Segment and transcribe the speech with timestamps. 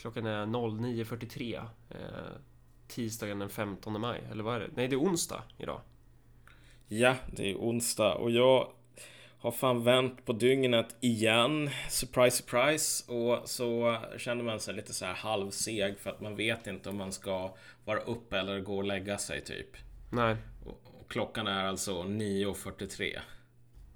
[0.00, 1.66] Klockan är 09.43.
[1.90, 1.96] Eh,
[2.88, 4.22] tisdagen den 15 maj.
[4.30, 4.70] Eller vad är det?
[4.74, 5.80] Nej, det är onsdag idag.
[6.88, 8.72] Ja, det är onsdag och jag
[9.38, 11.70] har fan vänt på dygnet igen.
[11.88, 13.12] Surprise, surprise.
[13.12, 16.96] Och så känner man sig lite så här halvseg för att man vet inte om
[16.96, 17.54] man ska
[17.84, 19.76] vara uppe eller gå och lägga sig typ.
[20.10, 20.36] Nej.
[20.66, 23.18] Och, och klockan är alltså 9.43.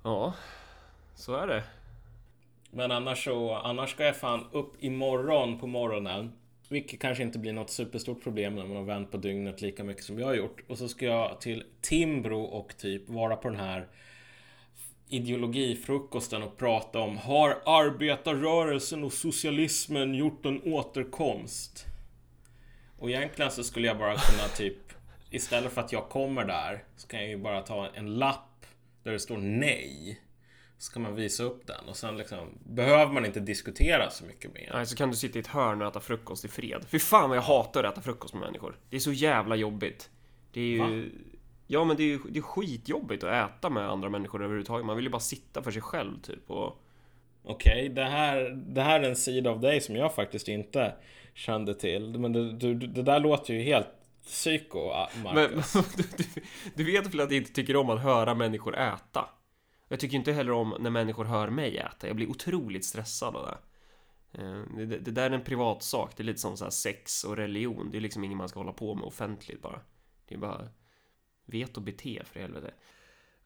[0.03, 0.35] Ja,
[1.15, 1.65] så är det.
[2.75, 6.33] Men annars så, annars ska jag fan upp imorgon på morgonen.
[6.69, 10.05] Vilket kanske inte blir något superstort problem när man har vänt på dygnet lika mycket
[10.05, 10.63] som jag har gjort.
[10.69, 13.89] Och så ska jag till Timbro och typ vara på den här
[15.09, 21.87] ideologifrukosten och prata om Har arbetarrörelsen och socialismen gjort en återkomst?
[22.99, 24.85] Och egentligen så skulle jag bara kunna typ
[25.35, 28.67] Istället för att jag kommer där så kan jag ju bara ta en lapp
[29.03, 30.21] där det står nej.
[30.79, 34.55] Så kan man visa upp den och sen liksom behöver man inte diskutera så mycket
[34.55, 34.71] mer.
[34.75, 36.85] Nej, så kan du sitta i ett hörn och äta frukost i fred.
[36.89, 38.79] Fy fan vad jag hatar att äta frukost med människor.
[38.91, 40.11] Det är så jävla jobbigt.
[40.53, 40.79] Det är ju...
[40.79, 41.19] Va?
[41.67, 44.87] Ja, men det är ju det är skitjobbigt att äta med andra människor överhuvudtaget.
[44.87, 46.81] Man vill ju bara sitta för sig själv typ och...
[47.47, 50.95] Okej, det, här, det här är en sida av dig som jag faktiskt inte
[51.35, 52.19] kände till.
[52.19, 53.89] Men det, du, det där låter ju helt
[54.27, 54.79] psyko,
[55.25, 55.75] Marcus.
[55.75, 56.43] Men du,
[56.75, 59.29] du vet väl att jag inte tycker om att höra människor äta?
[59.95, 62.07] Jag tycker inte heller om när människor hör mig äta.
[62.07, 63.59] Jag blir otroligt stressad av det.
[64.43, 66.17] Eh, Det, det där är en privat sak.
[66.17, 67.91] Det är lite som så här sex och religion.
[67.91, 69.81] Det är liksom inget man ska hålla på med offentligt bara.
[70.29, 70.69] Det är bara
[71.47, 72.75] vet och bete för helvete.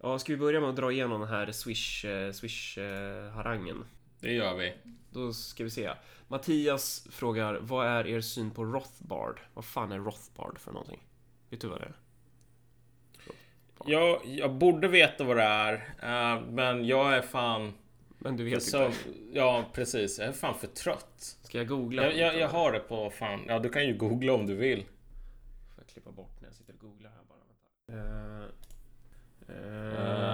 [0.02, 3.84] Ja, ska vi börja med att dra igenom den här Swish, eh, Swish-harangen?
[4.20, 4.74] Det gör vi.
[5.10, 5.90] Då ska vi se.
[6.28, 9.40] Mattias frågar, vad är er syn på Rothbard?
[9.54, 11.06] Vad fan är Rothbard för någonting?
[11.50, 11.96] Vet du vad det är?
[13.86, 17.72] Jag, jag borde veta vad det är, eh, men jag är fan...
[18.18, 18.98] Men du vet så, inte.
[19.32, 20.18] Ja, precis.
[20.18, 21.36] Jag är fan för trött.
[21.42, 22.02] Ska jag googla?
[22.02, 23.44] Jag, jag, jag har det på fan...
[23.48, 24.82] Ja, du kan ju googla om du vill.
[25.74, 27.38] Får jag klippa bort när jag sitter och googlar här bara?
[27.88, 28.44] Eh,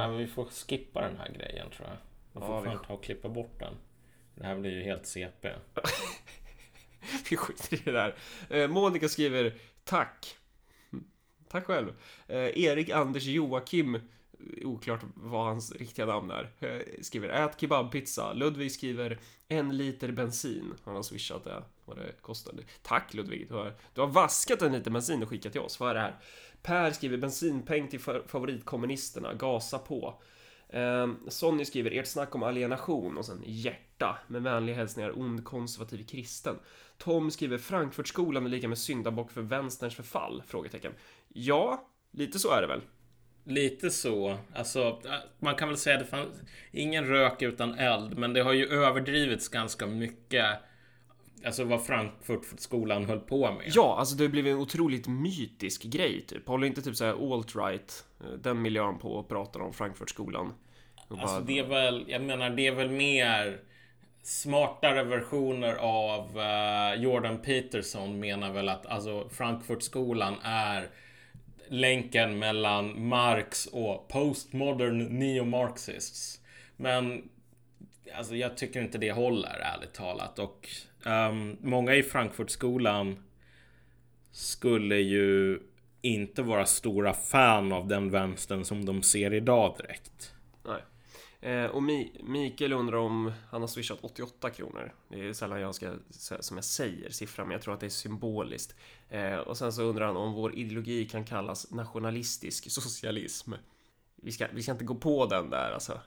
[0.09, 1.97] men vi får skippa den här grejen tror jag.
[2.32, 3.75] Vi får Ja, vi- fan ta och klippa bort den.
[4.34, 5.49] Det här blir ju helt CP.
[7.31, 8.15] vi skiter i det där.
[8.69, 10.37] Monica skriver Tack.
[11.54, 11.92] Tack själv.
[12.26, 14.00] Eh, Erik Anders Joakim
[14.62, 16.50] Oklart vad hans riktiga namn är.
[16.60, 18.32] Eh, Skriver ät kebabpizza.
[18.32, 20.75] Ludvig skriver en liter bensin.
[20.84, 21.62] Han har swishat det.
[21.84, 22.62] Vad det kostade.
[22.82, 23.48] Tack Ludvig.
[23.48, 25.81] Du har, du har vaskat en liter bensin och skickat till oss.
[25.81, 26.16] Vad är det här?
[26.62, 29.34] Per skriver bensinpeng till favoritkommunisterna.
[29.34, 30.22] Gasa på.
[30.69, 36.06] Eh, Sonny skriver ert snack om alienation och sen hjärta med vänliga hälsningar ond konservativ
[36.06, 36.59] kristen.
[36.98, 40.43] Tom skriver Frankfurtskolan är lika med syndabock för vänsterns förfall?
[40.47, 40.93] Frågetecken.
[41.37, 42.81] Ja, lite så är det väl.
[43.45, 44.37] Lite så.
[44.55, 45.03] Alltså,
[45.39, 46.28] man kan väl säga att det fanns
[46.72, 50.44] ingen rök utan eld, men det har ju överdrivits ganska mycket.
[51.44, 53.73] Alltså vad Frankfurtskolan höll på med.
[53.75, 56.49] Ja, alltså det blivit en otroligt mytisk grej typ.
[56.49, 60.55] Håller inte typ såhär alt-right, eh, den miljön på och pratar om Frankfurtskolan?
[61.09, 63.61] Alltså det är väl, jag menar det är väl mer
[64.23, 70.91] smartare versioner av eh, Jordan Peterson menar väl att alltså Frankfurtskolan är
[71.69, 76.41] länken mellan Marx och postmodern neo-marxists.
[76.76, 77.28] Men
[78.16, 80.69] alltså jag tycker inte det håller ärligt talat och
[81.06, 83.25] um, många i Frankfurtskolan
[84.32, 85.60] skulle ju
[86.02, 90.34] inte vara stora fan av den vänstern som de ser idag direkt.
[91.44, 94.94] Eh, och Mi- Mikael undrar om han har swishat 88 kronor.
[95.09, 95.93] Det är sällan jag ska,
[96.41, 98.75] som jag säger siffran, men jag tror att det är symboliskt.
[99.10, 103.53] Eh, och sen så undrar han om vår ideologi kan kallas nationalistisk socialism.
[104.16, 106.00] Vi ska, vi ska inte gå på den där alltså.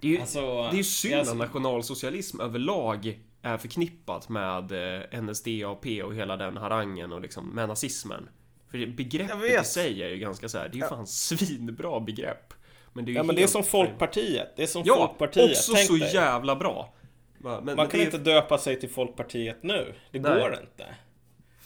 [0.00, 4.72] Det är ju, Alltså, det är ju synd jag- att nationalsocialism överlag är förknippat med
[5.12, 8.28] eh, NSDAP och hela den harangen och liksom med nazismen.
[8.70, 12.54] För begreppet i sig är ju ganska så här, det är ju fan svinbra begrepp.
[12.92, 14.52] Men det är ju Ja men det är som Folkpartiet.
[14.56, 15.50] Det är som Ja, Folkpartiet.
[15.50, 16.14] också Tänk så dig.
[16.14, 16.92] jävla bra.
[17.38, 19.94] Men, Man kan är- inte döpa sig till Folkpartiet nu.
[20.10, 20.40] Det Nej.
[20.40, 20.86] går inte.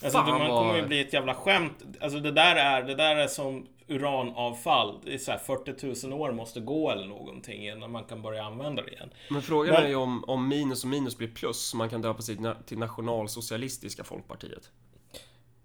[0.04, 1.82] Alltså Fan man kommer ju bli ett jävla skämt.
[2.00, 5.00] Alltså det där är, det där är som uranavfall.
[5.04, 8.44] Det är så här 40 000 år måste gå eller någonting innan man kan börja
[8.44, 9.10] använda det igen.
[9.30, 12.22] Men frågan Men- är ju om, om minus och minus blir plus, man kan döpa
[12.22, 12.36] sig
[12.66, 14.70] till Nationalsocialistiska Folkpartiet.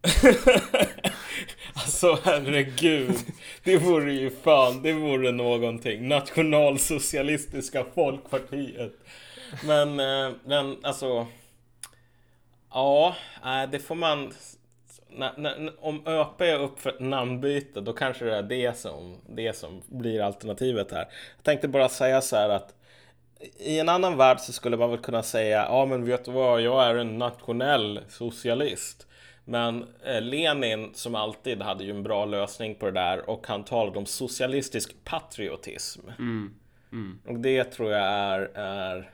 [2.03, 3.15] Alltså herregud.
[3.63, 6.07] Det vore ju fan, det vore någonting.
[6.07, 8.93] Nationalsocialistiska Folkpartiet.
[9.65, 11.27] Men, eh, men alltså.
[12.73, 14.33] Ja, nej, det får man.
[15.09, 19.17] När, när, om ÖP är upp för ett namnbyte, då kanske det är det som,
[19.29, 21.07] det som blir alternativet här.
[21.37, 22.73] Jag tänkte bara säga så här att
[23.57, 26.61] i en annan värld så skulle man väl kunna säga, ja men vet du vad,
[26.61, 29.06] jag är en nationell socialist.
[29.49, 33.63] Men eh, Lenin som alltid hade ju en bra lösning på det där och han
[33.63, 36.01] talade om socialistisk patriotism.
[36.19, 36.53] Mm.
[36.91, 37.19] Mm.
[37.27, 39.11] Och det tror jag är, är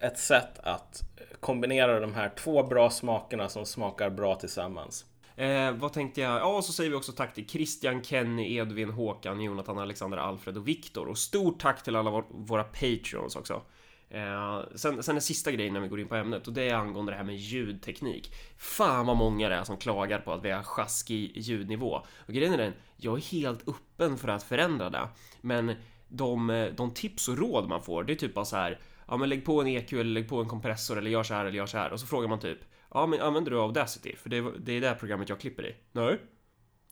[0.00, 1.02] ett sätt att
[1.40, 5.04] kombinera de här två bra smakerna som smakar bra tillsammans.
[5.36, 6.40] Eh, vad tänkte jag?
[6.40, 10.68] Ja, så säger vi också tack till Christian, Kenny, Edvin, Håkan, Jonathan, Alexander, Alfred och
[10.68, 11.08] Viktor.
[11.08, 13.62] Och stort tack till alla vår, våra patreons också.
[14.10, 16.74] Eh, sen, sen den sista grejen när vi går in på ämnet och det är
[16.74, 18.34] angående det här med ljudteknik.
[18.56, 22.02] Fan vad många det är som klagar på att vi har sjaskig ljudnivå.
[22.26, 25.08] Och grejen är den, jag är helt öppen för att förändra det.
[25.40, 25.74] Men
[26.08, 28.80] de, eh, de tips och råd man får, det är typ bara så här.
[29.08, 31.44] Ja, men lägg på en EQ eller lägg på en kompressor eller gör så här
[31.44, 31.92] eller gör så här.
[31.92, 32.58] Och så frågar man typ.
[32.90, 34.16] Ja, men använder du Audacity?
[34.16, 35.74] För det, det är det programmet jag klipper i.
[35.92, 36.18] Nej.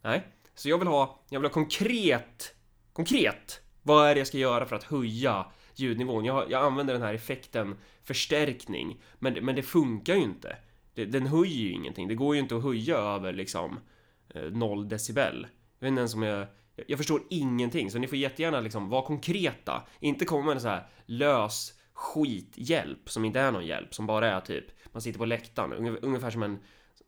[0.02, 0.26] Nej.
[0.54, 2.54] Så jag vill ha, jag vill ha konkret,
[2.92, 3.60] konkret.
[3.82, 5.46] Vad är det jag ska göra för att höja
[5.80, 6.25] ljudnivån?
[6.25, 10.56] Jag, jag använder den här effekten förstärkning, men, men det funkar ju inte.
[10.94, 12.08] Det, den höjer ju ingenting.
[12.08, 13.80] Det går ju inte att höja över liksom
[14.28, 15.46] eh, 0 decibel.
[15.78, 16.46] Jag vet inte ens om jag...
[16.86, 19.82] Jag förstår ingenting, så ni får jättegärna liksom vara konkreta.
[20.00, 24.30] Inte komma med en så här lös skithjälp som inte är någon hjälp, som bara
[24.30, 26.58] är typ man sitter på läktaren, ungefär som en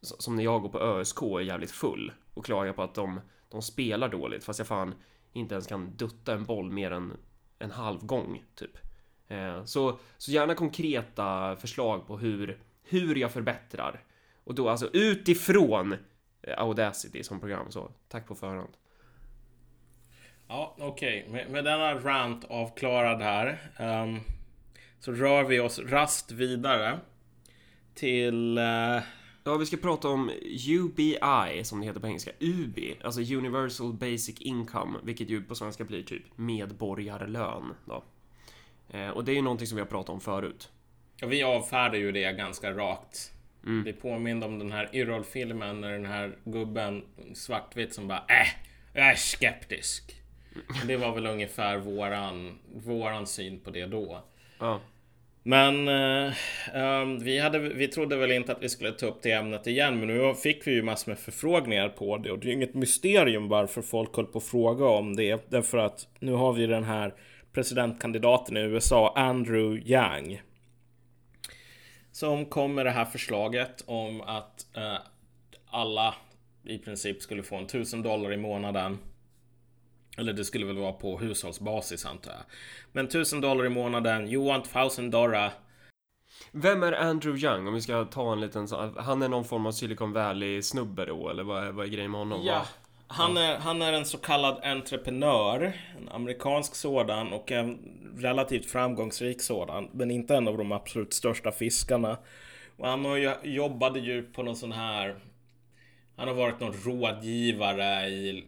[0.02, 3.20] som när jag går på ÖSK och är jävligt full och klagar på att de,
[3.48, 4.94] de spelar dåligt fast jag fan
[5.32, 7.12] inte ens kan dutta en boll mer än
[7.60, 8.78] en halv gång typ.
[9.28, 14.04] Eh, så, så gärna konkreta förslag på hur, hur jag förbättrar.
[14.44, 15.92] Och då alltså utifrån
[16.42, 17.70] eh, Audacity som program.
[17.70, 18.76] Så tack på förhand.
[20.48, 21.20] Ja, okej.
[21.20, 21.32] Okay.
[21.32, 24.20] Med, med denna rant avklarad här um,
[25.00, 26.98] så rör vi oss rast vidare
[27.94, 28.58] till...
[28.58, 29.02] Uh...
[29.44, 30.30] Ja, vi ska prata om
[30.68, 32.30] UBI, som det heter på engelska.
[32.40, 37.74] UBI, alltså Universal Basic Income, vilket ju på svenska blir typ medborgarlön.
[37.84, 38.04] Då.
[38.90, 40.68] Eh, och det är ju någonting som vi har pratat om förut.
[41.16, 43.32] Ja, vi avfärdar ju det ganska rakt.
[43.66, 43.84] Mm.
[43.84, 47.04] Det påminner om den här Yrrol-filmen när den här gubben
[47.34, 48.46] svartvitt som bara äh,
[48.94, 50.22] jag är skeptisk.
[50.54, 50.86] Mm.
[50.86, 54.24] Det var väl ungefär våran, våran syn på det då.
[54.58, 54.80] Ja.
[55.42, 56.32] Men eh,
[56.74, 59.98] ehm, vi, hade, vi trodde väl inte att vi skulle ta upp det ämnet igen,
[59.98, 62.74] men nu fick vi ju massor med förfrågningar på det och det är ju inget
[62.74, 65.50] mysterium varför folk höll på att fråga om det.
[65.50, 67.14] Därför att nu har vi den här
[67.52, 70.42] presidentkandidaten i USA, Andrew Yang.
[72.12, 74.98] Som kom med det här förslaget om att eh,
[75.66, 76.14] alla
[76.64, 78.98] i princip skulle få en tusen dollar i månaden
[80.18, 82.42] eller det skulle väl vara på hushållsbasis antar jag.
[82.92, 85.52] Men 1000 dollar i månaden, you want 1000 dollar.
[86.52, 87.68] Vem är Andrew Young?
[87.68, 88.96] Om vi ska ta en liten sån.
[88.98, 91.28] Han är någon form av Silicon Valley snubbe då?
[91.28, 92.44] Eller vad är, vad är grejen med honom?
[92.44, 92.66] Ja.
[93.12, 97.78] Han är, han är en så kallad entreprenör, en amerikansk sådan och en
[98.16, 102.18] relativt framgångsrik sådan, men inte en av de absolut största fiskarna.
[102.76, 105.16] Och han har ju, jobbade ju på någon sån här,
[106.16, 108.44] han har varit någon rådgivare i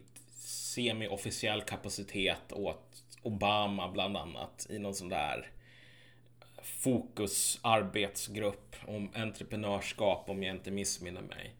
[0.74, 5.50] semi-officiell kapacitet åt Obama bland annat i någon sån där
[6.62, 11.54] fokusarbetsgrupp om entreprenörskap om jag inte missminner mig.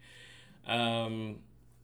[0.79, 1.39] Um,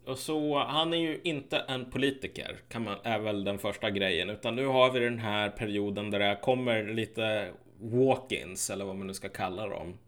[0.05, 4.31] och så han är ju inte en politiker, kan man, är väl den första grejen,
[4.31, 9.07] utan nu har vi den här perioden där det kommer lite walk-ins eller vad man
[9.07, 9.99] nu ska kalla dem.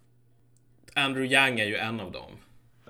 [0.95, 2.33] Andrew Yang är ju en av dem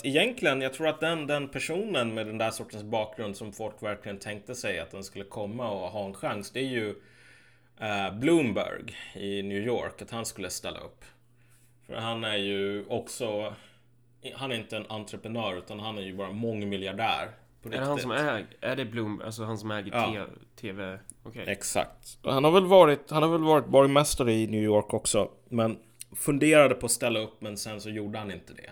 [0.02, 4.19] egentligen, jag tror att den, den personen med den där sortens bakgrund som folk verkligen
[4.19, 8.96] tänkte sig att den skulle komma och ha en chans, det är ju uh, Bloomberg
[9.15, 11.05] i New York, att han skulle ställa upp.
[11.86, 13.55] För han är ju också,
[14.34, 17.31] han är inte en entreprenör utan han är ju bara mångmiljardär.
[17.65, 20.27] Är det han som äger, är det Bloomberg, alltså han som äger ja.
[20.60, 20.98] TV?
[21.25, 21.44] Okay.
[21.46, 22.19] Exakt.
[22.22, 25.79] Han har väl varit, han har väl varit borgmästare i New York också, men
[26.17, 28.70] funderade på att ställa upp men sen så gjorde han inte det.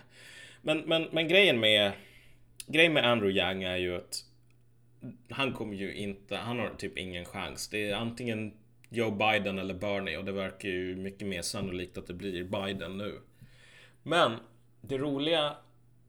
[0.61, 1.91] Men, men, men grejen med
[2.67, 4.23] Grejen med Andrew Yang är ju att
[5.29, 7.67] Han kommer ju inte, han har typ ingen chans.
[7.67, 8.53] Det är antingen
[8.89, 12.97] Joe Biden eller Bernie och det verkar ju mycket mer sannolikt att det blir Biden
[12.97, 13.19] nu.
[14.03, 14.37] Men
[14.81, 15.55] det roliga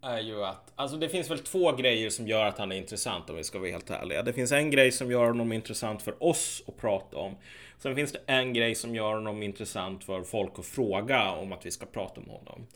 [0.03, 3.31] är ju att, alltså det finns väl två grejer som gör att han är intressant
[3.31, 4.23] om vi ska vara helt ärliga.
[4.23, 7.37] Det finns en grej som gör honom intressant för oss att prata om.
[7.79, 11.67] Sen finns det en grej som gör honom intressant för folk att fråga om att
[11.67, 12.67] vi ska prata om honom.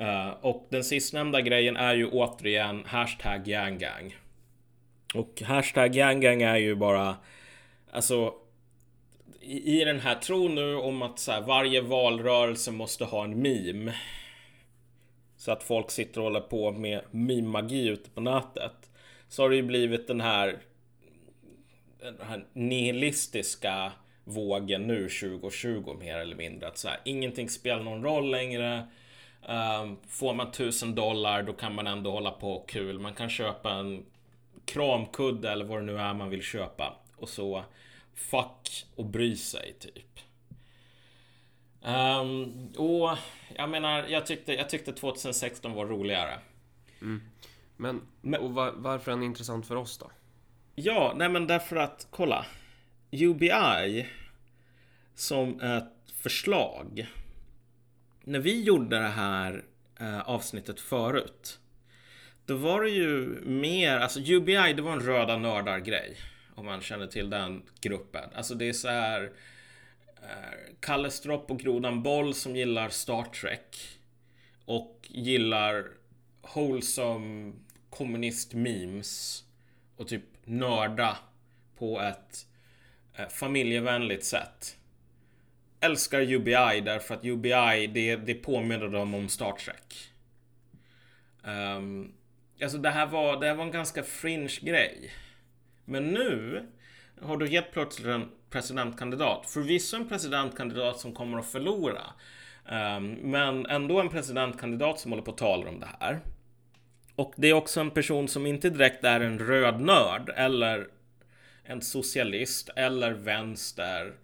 [0.00, 3.44] Uh, och den sistnämnda grejen är ju återigen hashtag
[3.78, 4.16] gang.
[5.14, 7.16] Och hashtag gang är ju bara
[7.94, 8.34] Alltså
[9.40, 13.42] i, i den här tron nu om att så här, varje valrörelse måste ha en
[13.42, 13.94] meme.
[15.36, 18.90] Så att folk sitter och håller på med meme-magi ute på nätet.
[19.28, 20.58] Så har det ju blivit den här
[22.00, 23.92] Den här nihilistiska
[24.24, 26.68] vågen nu 2020 mer eller mindre.
[26.68, 28.86] Att så här, ingenting spelar någon roll längre.
[29.48, 32.98] Um, får man tusen dollar då kan man ändå hålla på och kul.
[32.98, 34.06] Man kan köpa en
[34.64, 36.96] kramkudde eller vad det nu är man vill köpa.
[37.16, 37.64] Och så
[38.14, 40.20] fuck och bry sig typ.
[41.82, 43.18] Um, och
[43.56, 46.38] jag menar, jag tyckte, jag tyckte 2016 var roligare.
[47.00, 47.22] Mm.
[47.76, 50.10] Men, men, och var, varför är den intressant för oss då?
[50.74, 52.46] Ja, nej men därför att, kolla.
[53.10, 54.06] UBI
[55.14, 57.06] som ett förslag.
[58.26, 59.64] När vi gjorde det här
[60.00, 61.58] eh, avsnittet förut.
[62.46, 66.16] Då var det ju mer, alltså UBI det var en röda nördar grej.
[66.54, 68.30] Om man känner till den gruppen.
[68.34, 69.32] Alltså det är så här
[70.22, 73.98] eh, Kalle Stropp och Grodan Boll som gillar Star Trek.
[74.64, 75.86] Och gillar
[76.54, 77.52] wholesome
[77.90, 79.42] kommunist-memes.
[79.96, 81.16] Och typ nörda
[81.78, 82.46] på ett
[83.14, 84.76] eh, familjevänligt sätt.
[85.84, 90.10] Älskar UBI därför att UBI det, det påminner dem om Star Trek.
[91.44, 92.12] Um,
[92.62, 95.12] alltså det här, var, det här var en ganska fringe grej.
[95.84, 96.62] Men nu
[97.22, 99.46] har du helt plötsligt en presidentkandidat.
[99.50, 102.02] Förvisso en presidentkandidat som kommer att förlora.
[102.96, 106.20] Um, men ändå en presidentkandidat som håller på att tala om det här.
[107.16, 110.88] Och det är också en person som inte direkt är en röd nörd eller
[111.64, 114.14] en socialist eller vänster.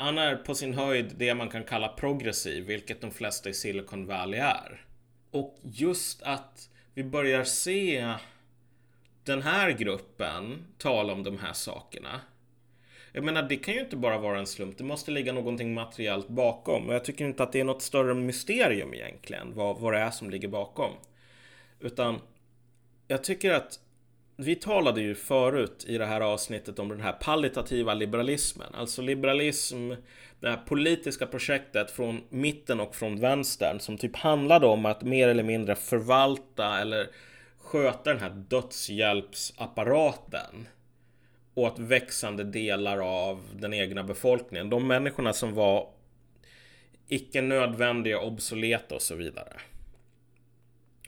[0.00, 4.06] Han är på sin höjd det man kan kalla progressiv, vilket de flesta i Silicon
[4.06, 4.84] Valley är.
[5.30, 8.14] Och just att vi börjar se
[9.24, 12.20] den här gruppen tala om de här sakerna.
[13.12, 14.78] Jag menar, det kan ju inte bara vara en slump.
[14.78, 16.88] Det måste ligga någonting materiellt bakom.
[16.88, 20.10] Och jag tycker inte att det är något större mysterium egentligen, vad, vad det är
[20.10, 20.92] som ligger bakom.
[21.80, 22.20] Utan
[23.08, 23.80] jag tycker att
[24.40, 28.74] vi talade ju förut i det här avsnittet om den här palliativa liberalismen.
[28.74, 29.92] Alltså liberalism,
[30.40, 35.28] det här politiska projektet från mitten och från vänstern som typ handlade om att mer
[35.28, 37.06] eller mindre förvalta eller
[37.58, 40.68] sköta den här dödshjälpsapparaten
[41.54, 44.70] åt växande delar av den egna befolkningen.
[44.70, 45.88] De människorna som var
[47.08, 49.52] icke nödvändiga, obsoleta och så vidare.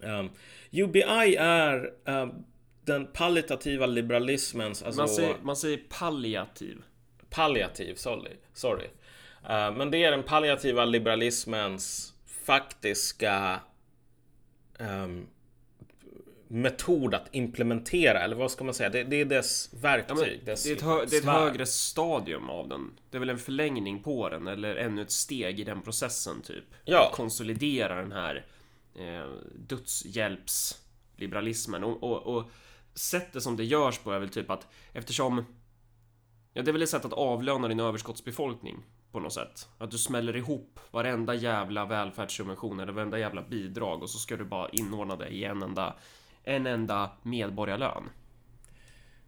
[0.03, 0.31] Ehm, um,
[0.73, 2.45] UBI är um,
[2.85, 4.83] den palliativa liberalismens...
[4.83, 6.83] Alltså, man, säger, man säger palliativ.
[7.31, 8.33] Palliativ, sorry.
[8.55, 8.87] sorry.
[9.43, 13.61] Uh, men det är den palliativa liberalismens faktiska
[14.79, 15.27] um,
[16.49, 18.89] metod att implementera, eller vad ska man säga?
[18.89, 20.39] Det, det är dess verktyg.
[20.41, 22.91] Ja, dess det, är ett, hö, det är ett högre stadium av den.
[23.11, 26.65] Det är väl en förlängning på den, eller ännu ett steg i den processen, typ.
[26.85, 27.07] Ja.
[27.07, 28.47] Att konsolidera den här
[28.95, 31.85] eh, dödshjälpsliberalismen.
[31.85, 32.51] Och, och, och
[33.01, 35.45] sättet som det görs på är väl typ att eftersom...
[36.53, 38.77] Ja, det är väl ett sätt att avlöna din överskottsbefolkning
[39.13, 39.69] på något sätt.
[39.79, 44.45] Att du smäller ihop varenda jävla välfärdssubvention eller varenda jävla bidrag och så ska du
[44.45, 45.97] bara inordna det i en enda,
[46.45, 48.11] en enda medborgarlön.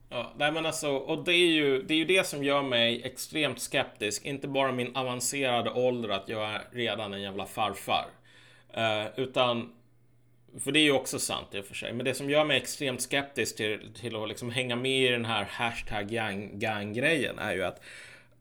[0.08, 3.02] Ja, nej men alltså, och det är, ju, det är ju det som gör mig
[3.04, 4.24] extremt skeptisk.
[4.24, 8.06] Inte bara min avancerade ålder att jag är redan en jävla farfar.
[8.68, 9.72] Eh, utan
[10.60, 11.92] för det är ju också sant i och för sig.
[11.92, 15.24] Men det som gör mig extremt skeptisk till, till att liksom hänga med i den
[15.24, 16.08] här hashtag
[16.52, 17.80] gang-grejen är ju att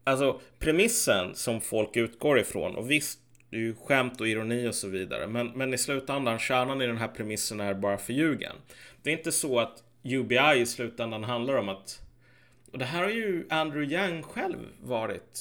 [0.04, 3.18] Alltså premissen som folk utgår ifrån och visst
[3.50, 5.26] det är ju skämt och ironi och så vidare.
[5.26, 8.56] Men, men i slutändan, kärnan i den här premissen är bara förljugen.
[9.02, 12.00] Det är inte så att UBI i slutändan handlar om att...
[12.72, 15.40] Och det här har ju Andrew Yang själv varit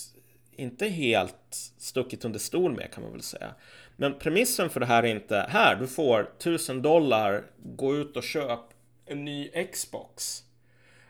[0.56, 3.56] inte helt stuckit under stol med kan man väl säga.
[4.02, 8.24] Men premissen för det här är inte här, du får 1000 dollar, gå ut och
[8.24, 8.60] köp
[9.06, 10.44] en ny Xbox.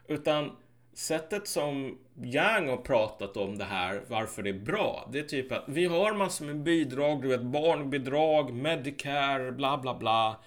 [0.07, 0.51] Utan
[0.93, 5.51] sättet som Yang har pratat om det här, varför det är bra, det är typ
[5.51, 10.39] att vi har massor med bidrag, du vet barnbidrag, Medicare, bla bla bla.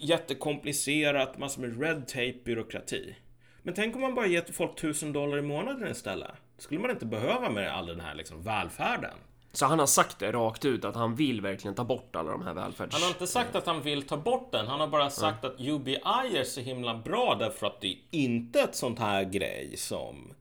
[0.00, 3.16] Jättekomplicerat, massor med red tape, byråkrati.
[3.62, 6.30] Men tänk om man bara ger folk 1000 dollar i månaden istället?
[6.56, 9.14] Då skulle man inte behöva med all den här liksom välfärden.
[9.52, 12.42] Så han har sagt det rakt ut att han vill verkligen ta bort alla de
[12.42, 12.94] här välfärds...
[12.94, 14.66] Han har inte sagt att han vill ta bort den.
[14.66, 15.54] Han har bara sagt mm.
[15.54, 19.76] att UBI är så himla bra därför att det är inte ett sånt här grej
[19.76, 20.34] som...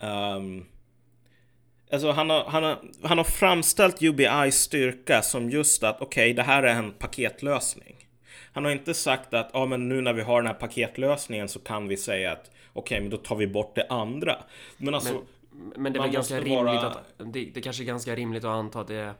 [0.00, 0.66] Um,
[1.92, 6.32] alltså han har, han, har, han har framställt UBIs styrka som just att okej, okay,
[6.32, 7.96] det här är en paketlösning.
[8.52, 11.58] Han har inte sagt att ja, men nu när vi har den här paketlösningen så
[11.58, 14.36] kan vi säga att okej, okay, men då tar vi bort det andra.
[14.76, 15.22] Men alltså, men
[15.76, 16.86] men det är ganska rimligt vara...
[16.86, 16.98] att...
[17.16, 19.14] Det, det kanske är ganska rimligt att anta att det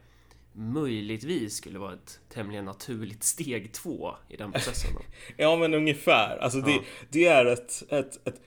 [0.52, 4.90] möjligtvis skulle vara ett tämligen naturligt steg två i den processen.
[5.36, 6.38] ja, men ungefär.
[6.38, 6.82] Alltså det, ja.
[7.10, 8.40] det är ett, ett, ett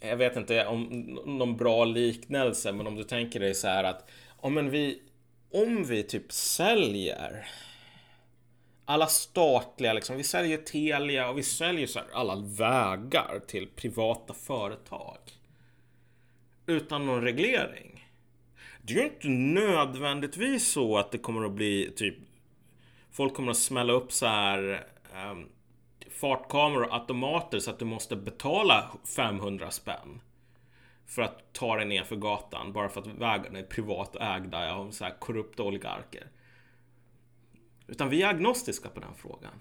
[0.00, 0.84] jag vet inte om
[1.26, 5.02] någon bra liknelse, men om du tänker dig så här att om, en vi,
[5.50, 7.48] om vi typ säljer
[8.84, 14.34] alla statliga, liksom, vi säljer Telia och vi säljer så här alla vägar till privata
[14.34, 15.18] företag.
[16.72, 18.08] Utan någon reglering.
[18.82, 22.14] Det är ju inte nödvändigtvis så att det kommer att bli typ
[23.10, 24.86] Folk kommer att smälla upp så här
[25.30, 25.48] um,
[26.10, 30.20] fartkameror och automater så att du måste betala 500 spänn.
[31.06, 34.90] För att ta dig ner för gatan bara för att vägarna är privat ägda av
[34.90, 36.26] så här korrupta oligarker.
[37.86, 39.60] Utan vi är agnostiska på den frågan.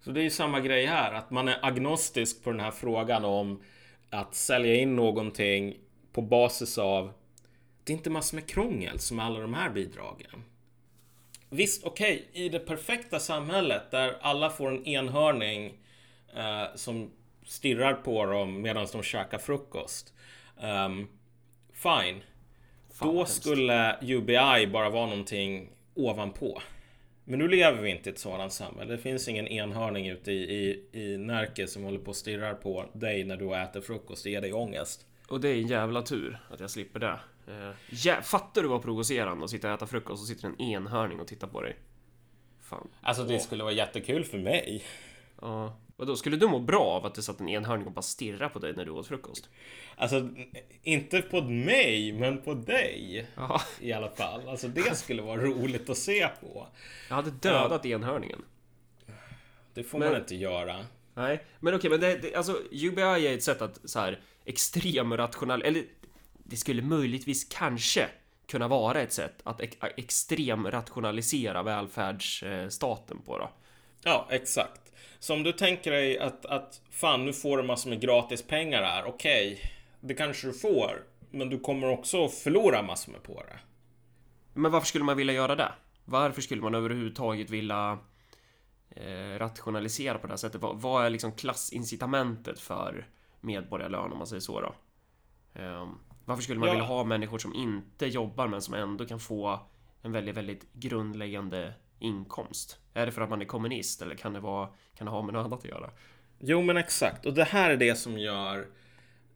[0.00, 3.24] Så det är ju samma grej här, att man är agnostisk på den här frågan
[3.24, 3.62] om
[4.10, 5.76] att sälja in någonting
[6.12, 7.12] på basis av
[7.84, 10.44] det är inte massor med krångel som alla de här bidragen.
[11.50, 15.74] Visst, okej, okay, i det perfekta samhället där alla får en enhörning
[16.36, 17.10] eh, som
[17.44, 20.14] stirrar på dem medan de käkar frukost.
[20.60, 21.08] Um,
[21.72, 22.22] fine.
[22.92, 26.62] Fan, Då skulle UBI bara vara någonting ovanpå.
[27.28, 28.92] Men nu lever vi inte i ett sådant samhälle.
[28.92, 32.84] Det finns ingen enhörning ute i, i, i Närke som håller på och stirrar på
[32.92, 35.06] dig när du äter frukost och ger dig ångest.
[35.28, 37.20] Och det är en jävla tur att jag slipper det.
[37.48, 41.20] Uh, ja, fattar du vad provocerande att sitta och äta frukost och sitter en enhörning
[41.20, 41.76] och tittar på dig?
[42.60, 42.88] Fan.
[43.00, 44.84] Alltså det skulle vara jättekul för mig.
[45.40, 45.64] Ja.
[45.64, 48.48] Och då skulle du må bra av att det satt en enhörning och bara stirra
[48.48, 49.48] på dig när du åt frukost?
[49.96, 50.28] Alltså,
[50.82, 53.26] inte på mig, men på dig.
[53.36, 53.60] Aha.
[53.80, 54.48] I alla fall.
[54.48, 56.66] Alltså det skulle vara roligt att se på.
[57.08, 57.90] Jag hade dödat ja.
[57.90, 58.44] enhörningen.
[59.74, 60.86] Det får men, man inte göra.
[61.14, 65.16] Nej, men okej, men det, det, alltså UBI är ett sätt att så här extrem
[65.16, 65.62] rational...
[65.62, 65.84] Eller
[66.34, 68.08] det skulle möjligtvis kanske
[68.46, 69.60] kunna vara ett sätt att
[69.96, 73.50] extrem rationalisera välfärdsstaten på då.
[74.02, 74.85] Ja, exakt.
[75.18, 78.82] Så om du tänker dig att, att fan, nu får du massor med gratis pengar
[78.82, 79.04] här.
[79.04, 81.04] Okej, okay, det kanske du får.
[81.30, 83.58] Men du kommer också förlora massor med på det.
[84.54, 85.72] Men varför skulle man vilja göra det?
[86.04, 87.98] Varför skulle man överhuvudtaget vilja
[88.90, 90.60] eh, rationalisera på det här sättet?
[90.60, 93.08] Vad, vad, är liksom klassincitamentet för
[93.40, 94.74] medborgarlön om man säger så då?
[95.54, 95.88] Eh,
[96.24, 96.74] varför skulle man ja.
[96.74, 99.60] vilja ha människor som inte jobbar men som ändå kan få
[100.02, 102.78] en väldigt, väldigt grundläggande inkomst?
[102.96, 105.34] Är det för att man är kommunist eller kan det, vara, kan det ha med
[105.34, 105.90] något annat att göra?
[106.38, 108.66] Jo men exakt och det här är det som gör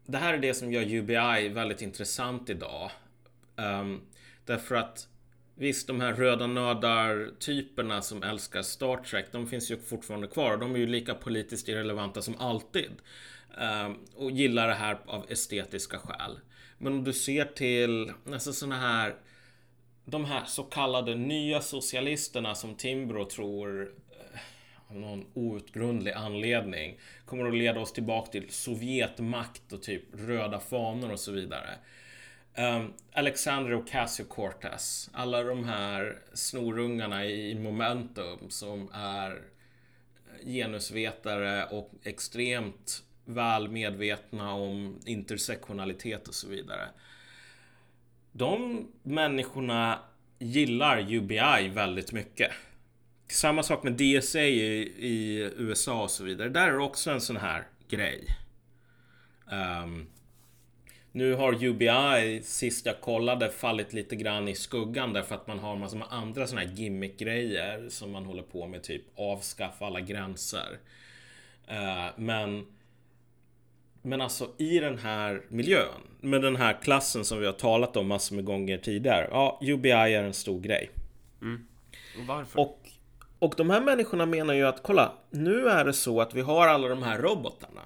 [0.06, 2.90] Det här är det som gör UBI väldigt intressant idag.
[3.56, 4.00] Um,
[4.44, 5.06] därför att
[5.54, 10.56] Visst, de här röda nördar-typerna som älskar Star Trek, de finns ju fortfarande kvar.
[10.56, 12.90] De är ju lika politiskt irrelevanta som alltid.
[13.84, 16.38] Um, och gillar det här av estetiska skäl.
[16.78, 19.14] Men om du ser till alltså sådana här
[20.10, 24.40] de här så kallade nya socialisterna som Timbro tror eh,
[24.88, 31.12] av någon outgrundlig anledning kommer att leda oss tillbaka till Sovjetmakt och typ röda fanor
[31.12, 31.70] och så vidare.
[32.54, 41.90] Ehm, um, Alexander Ocasio-Cortez, alla de här snorungarna i Momentum som är eh, genusvetare och
[42.04, 46.88] extremt väl medvetna om intersektionalitet och så vidare
[48.32, 49.98] de människorna
[50.38, 52.50] gillar UBI väldigt mycket.
[53.28, 56.48] Samma sak med DSA i, i USA och så vidare.
[56.48, 58.24] Där är det också en sån här grej.
[59.52, 60.06] Um,
[61.12, 65.76] nu har UBI, sist jag kollade, fallit lite grann i skuggan därför att man har
[65.76, 70.78] massor med andra såna här gimmick-grejer som man håller på med, typ avskaffa alla gränser.
[71.70, 72.66] Uh, men
[74.02, 78.08] men alltså i den här miljön, med den här klassen som vi har talat om
[78.08, 79.28] massor med gånger tidigare.
[79.30, 80.90] Ja, UBI är en stor grej.
[81.42, 81.66] Mm.
[82.18, 82.60] Och varför?
[82.60, 82.88] Och,
[83.38, 86.68] och de här människorna menar ju att kolla, nu är det så att vi har
[86.68, 87.82] alla de här robotarna.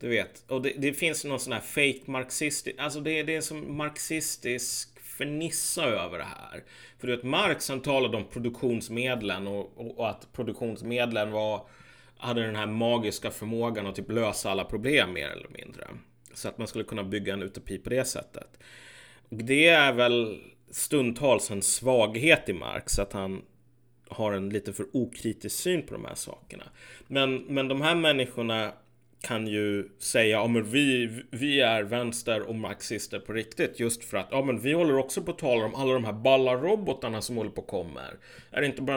[0.00, 3.40] Du vet, och det, det finns någon sån här fake marxistisk, alltså det, det är
[3.40, 6.64] som marxistisk fernissa över det här.
[6.98, 11.66] För du vet, Marx han talade om produktionsmedlen och, och, och att produktionsmedlen var
[12.22, 15.88] hade den här magiska förmågan att typ lösa alla problem mer eller mindre.
[16.34, 18.58] Så att man skulle kunna bygga en utopi på det sättet.
[19.28, 23.42] Och det är väl stundtals en svaghet i Marx, att han
[24.08, 26.64] har en lite för okritisk syn på de här sakerna.
[27.06, 28.72] Men, men de här människorna
[29.20, 34.16] kan ju säga ja, men vi, vi är vänster och marxister på riktigt just för
[34.16, 37.20] att ja, men vi håller också på att tala om alla de här balla robotarna
[37.20, 38.14] som håller på och kommer.
[38.50, 38.96] Är det inte bara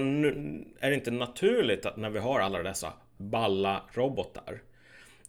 [0.80, 4.62] är det inte naturligt att när vi har alla dessa balla robotar.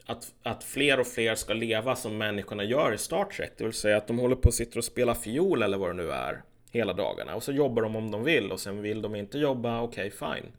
[0.07, 3.53] Att, att fler och fler ska leva som människorna gör i Star Trek.
[3.59, 5.95] Det vill säga att de håller på och sitter och spelar fiol eller vad det
[5.95, 7.35] nu är hela dagarna.
[7.35, 10.35] Och så jobbar de om de vill och sen vill de inte jobba, okej okay,
[10.41, 10.53] fine.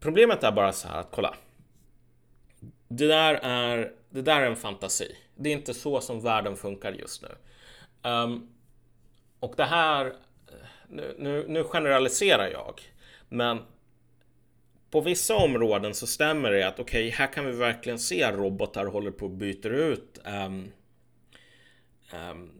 [0.00, 1.34] Problemet är bara så här att kolla.
[2.88, 5.16] det där är, det där är en fantasi.
[5.36, 7.28] Det är inte så som världen funkar just nu.
[8.10, 8.48] Um,
[9.40, 10.12] och det här,
[10.88, 12.80] nu, nu, nu generaliserar jag,
[13.28, 13.58] men
[14.92, 18.86] på vissa områden så stämmer det att okej, okay, här kan vi verkligen se robotar
[18.86, 20.72] håller på att byta ut um,
[22.30, 22.50] um,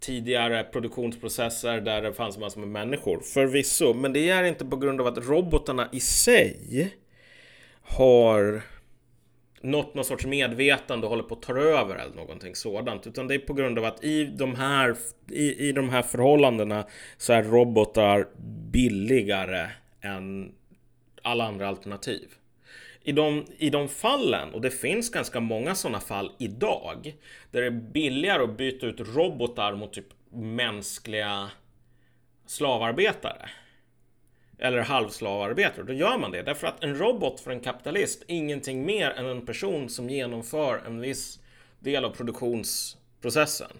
[0.00, 3.20] tidigare produktionsprocesser där det fanns massor med människor.
[3.20, 6.92] Förvisso, men det är inte på grund av att robotarna i sig
[7.82, 8.62] har
[9.60, 13.06] nått någon sorts medvetande och håller på att ta över eller någonting sådant.
[13.06, 14.96] Utan det är på grund av att i de här,
[15.30, 18.28] i, i de här förhållandena så är robotar
[18.72, 19.68] billigare
[20.00, 20.52] än
[21.22, 22.34] alla andra alternativ.
[23.04, 27.14] I de, I de fallen, och det finns ganska många sådana fall idag,
[27.50, 31.50] där det är billigare att byta ut robotar mot typ mänskliga
[32.46, 33.50] slavarbetare.
[34.58, 35.84] Eller halvslavarbetare.
[35.86, 39.26] Då gör man det därför att en robot för en kapitalist är ingenting mer än
[39.26, 41.40] en person som genomför en viss
[41.78, 43.70] del av produktionsprocessen.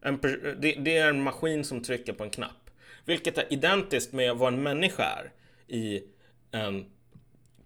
[0.00, 0.18] En,
[0.58, 2.70] det, det är en maskin som trycker på en knapp.
[3.04, 5.32] Vilket är identiskt med vad en människa är
[5.76, 6.02] i
[6.52, 6.86] en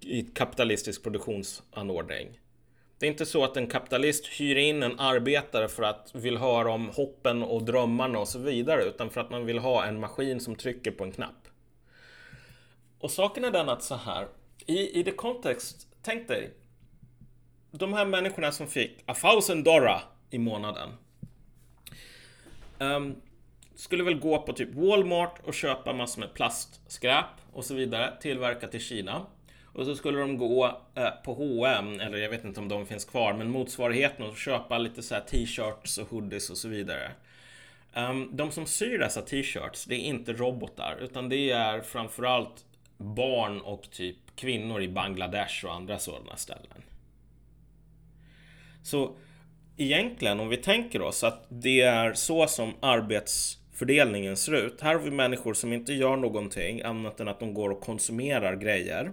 [0.00, 2.40] i kapitalistisk produktionsanordning.
[2.98, 6.72] Det är inte så att en kapitalist hyr in en arbetare för att vill höra
[6.72, 10.40] om hoppen och drömmarna och så vidare, utan för att man vill ha en maskin
[10.40, 11.48] som trycker på en knapp.
[12.98, 14.28] Och saken är den att så här,
[14.66, 16.50] i, i det kontext, tänk dig,
[17.70, 20.88] de här människorna som fick a thousand dollar i månaden.
[22.78, 23.16] Um,
[23.74, 28.74] skulle väl gå på typ Walmart och köpa massor med plastskräp och så vidare tillverkat
[28.74, 29.26] i Kina.
[29.64, 33.04] Och så skulle de gå eh, på H&M eller jag vet inte om de finns
[33.04, 37.10] kvar, men motsvarigheten och köpa lite så här t-shirts och hoodies och så vidare.
[37.94, 42.64] Ehm, de som syr dessa t-shirts, det är inte robotar, utan det är framförallt
[42.96, 46.82] barn och typ kvinnor i Bangladesh och andra sådana ställen.
[48.82, 49.16] Så
[49.76, 54.80] egentligen, om vi tänker oss att det är så som arbets arbetsfördelningen ser ut.
[54.80, 58.56] Här har vi människor som inte gör någonting annat än att de går och konsumerar
[58.56, 59.12] grejer.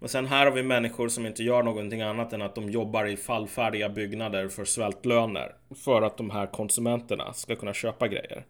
[0.00, 3.06] Och sen här har vi människor som inte gör någonting annat än att de jobbar
[3.06, 5.54] i fallfärdiga byggnader för svältlöner.
[5.84, 8.44] För att de här konsumenterna ska kunna köpa grejer.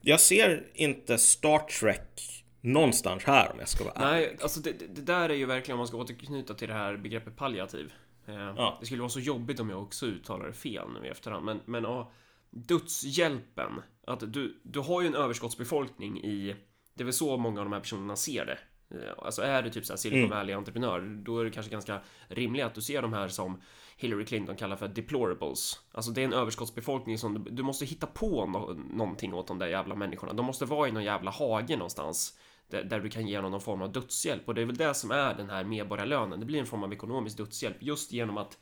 [0.00, 4.28] Jag ser inte Star Trek någonstans här om jag ska vara ärlig.
[4.28, 6.96] Nej, alltså det, det, där är ju verkligen om man ska återknyta till det här
[6.96, 7.92] begreppet palliativ.
[8.28, 8.76] Eh, ja.
[8.80, 11.44] Det skulle vara så jobbigt om jag också uttalar det fel nu i efterhand.
[11.44, 12.10] Men, men ja,
[12.50, 13.82] dödshjälpen.
[14.06, 16.56] Att du, du har ju en överskottsbefolkning i...
[16.94, 18.58] Det är väl så många av de här personerna ser det.
[18.90, 20.30] Eh, alltså är du typ såhär Silicon mm.
[20.30, 21.24] Valley-entreprenör, mm.
[21.24, 23.60] då är det kanske ganska rimligt att du ser de här som
[23.96, 25.80] Hillary Clinton kallar för deplorables.
[25.92, 29.58] Alltså det är en överskottsbefolkning som du, du måste hitta på no någonting åt de
[29.58, 30.32] där jävla människorna.
[30.32, 32.38] De måste vara i någon jävla hage någonstans.
[32.70, 34.48] Där, där, du kan ge någon form av dödshjälp.
[34.48, 36.40] Och det är väl det som är den här medborgarlönen.
[36.40, 38.58] Det blir en form av ekonomisk dödshjälp just genom att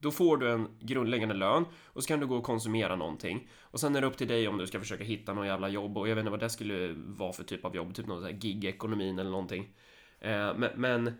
[0.00, 3.48] då får du en grundläggande lön och så kan du gå och konsumera någonting.
[3.60, 5.98] Och sen är det upp till dig om du ska försöka hitta någon jävla jobb
[5.98, 8.30] och jag vet inte vad det skulle vara för typ av jobb, typ någon sån
[8.32, 9.74] här gig-ekonomin eller någonting.
[10.20, 11.12] Eh, men, men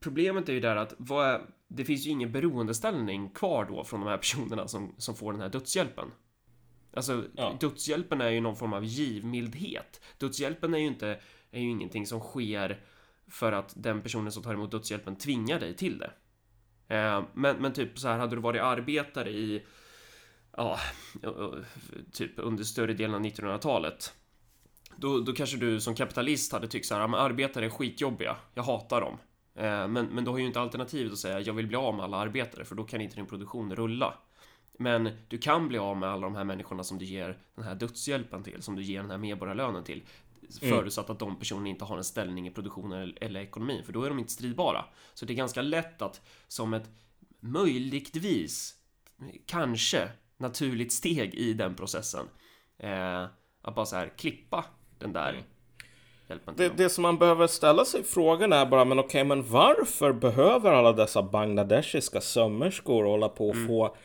[0.00, 4.00] problemet är ju där att vad är, det finns ju ingen beroendeställning kvar då från
[4.00, 6.10] de här personerna som, som får den här dödshjälpen.
[6.92, 7.56] Alltså, ja.
[7.60, 10.00] dödshjälpen är ju någon form av givmildhet.
[10.18, 11.20] Dödshjälpen är ju inte,
[11.50, 12.80] är ju ingenting som sker
[13.28, 16.10] för att den personen som tar emot dödshjälpen tvingar dig till det.
[16.88, 19.62] Eh, men, men typ så här, hade du varit arbetare i
[20.56, 20.78] ja,
[21.22, 21.48] eh,
[22.12, 24.14] typ under större delen av 1900-talet
[24.96, 28.62] då, då kanske du som kapitalist hade tyckt så här, men arbetare är skitjobbiga, jag
[28.62, 29.18] hatar dem.
[29.54, 32.04] Eh, men, men du har ju inte alternativet att säga jag vill bli av med
[32.04, 34.14] alla arbetare för då kan inte din produktion rulla.
[34.78, 37.74] Men du kan bli av med alla de här människorna som du ger den här
[37.74, 40.02] dödshjälpen till, som du ger den här medborgarlönen till.
[40.62, 40.76] Mm.
[40.76, 44.08] Förutsatt att de personerna inte har en ställning i produktionen eller ekonomin, för då är
[44.08, 44.84] de inte stridbara.
[45.14, 46.90] Så det är ganska lätt att som ett
[47.40, 48.74] möjligtvis,
[49.46, 52.26] kanske naturligt steg i den processen,
[52.78, 53.26] eh,
[53.62, 54.64] att bara så här klippa
[54.98, 55.44] den där mm.
[56.28, 59.50] hjälpen det, det som man behöver ställa sig frågan är bara, men okej, okay, men
[59.50, 63.68] varför behöver alla dessa bangladeshiska sömmerskor hålla på att mm.
[63.68, 63.96] få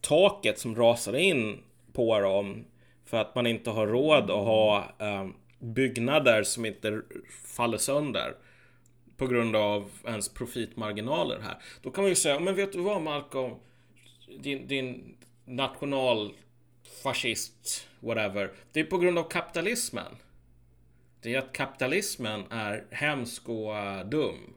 [0.00, 2.64] taket som rasar in på dem
[3.04, 7.02] för att man inte har råd att ha um, byggnader som inte
[7.56, 8.34] faller sönder
[9.16, 11.56] på grund av ens profitmarginaler här.
[11.82, 13.54] Då kan man ju säga, men vet du vad Malcolm?
[14.40, 18.52] Din, din nationalfascist, whatever.
[18.72, 20.16] Det är på grund av kapitalismen.
[21.20, 24.54] Det är att kapitalismen är hemsk och uh, dum.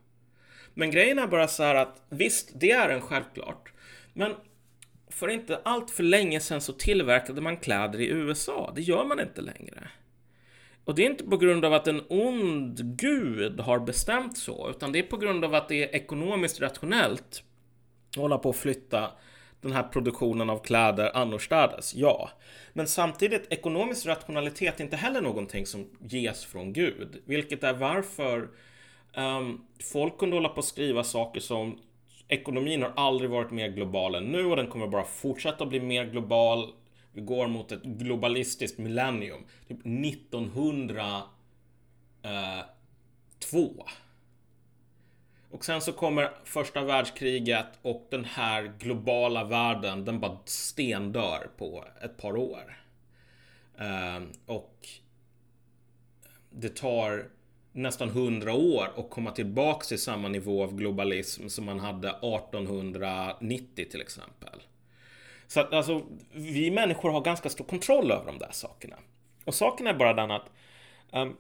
[0.74, 3.74] Men grejen är bara så här att visst, det är en självklart.
[4.14, 4.36] Men
[5.10, 8.72] för inte allt för länge sedan så tillverkade man kläder i USA.
[8.76, 9.90] Det gör man inte längre.
[10.90, 14.92] Och det är inte på grund av att en ond gud har bestämt så, utan
[14.92, 17.44] det är på grund av att det är ekonomiskt rationellt
[18.10, 19.12] att hålla på att flytta
[19.62, 22.30] den här produktionen av kläder annorstädes, ja.
[22.74, 28.50] Men samtidigt, ekonomisk rationalitet är inte heller någonting som ges från Gud, vilket är varför
[29.18, 31.80] um, folk kunde hålla på att skriva saker som
[32.28, 36.06] ekonomin har aldrig varit mer global än nu och den kommer bara fortsätta bli mer
[36.06, 36.74] global.
[37.14, 39.46] Vi går mot ett globalistiskt millennium.
[39.68, 41.26] Typ 1902.
[42.24, 42.60] Eh,
[45.52, 51.86] och sen så kommer första världskriget och den här globala världen, den bara stendör på
[52.02, 52.84] ett par år.
[53.78, 54.88] Ehm, och
[56.50, 57.30] det tar
[57.72, 63.86] nästan hundra år att komma tillbaks till samma nivå av globalism som man hade 1890
[63.92, 64.62] till exempel.
[65.50, 68.96] Så att alltså, vi människor har ganska stor kontroll över de där sakerna.
[69.46, 70.50] Och saken är bara den att
[71.14, 71.38] um,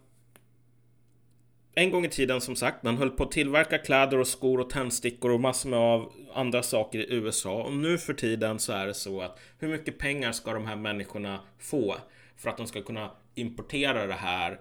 [1.75, 4.69] en gång i tiden som sagt, man höll på att tillverka kläder och skor och
[4.69, 7.63] tändstickor och massor med av andra saker i USA.
[7.63, 10.75] Och nu för tiden så är det så att hur mycket pengar ska de här
[10.75, 11.95] människorna få
[12.37, 14.59] för att de ska kunna importera det här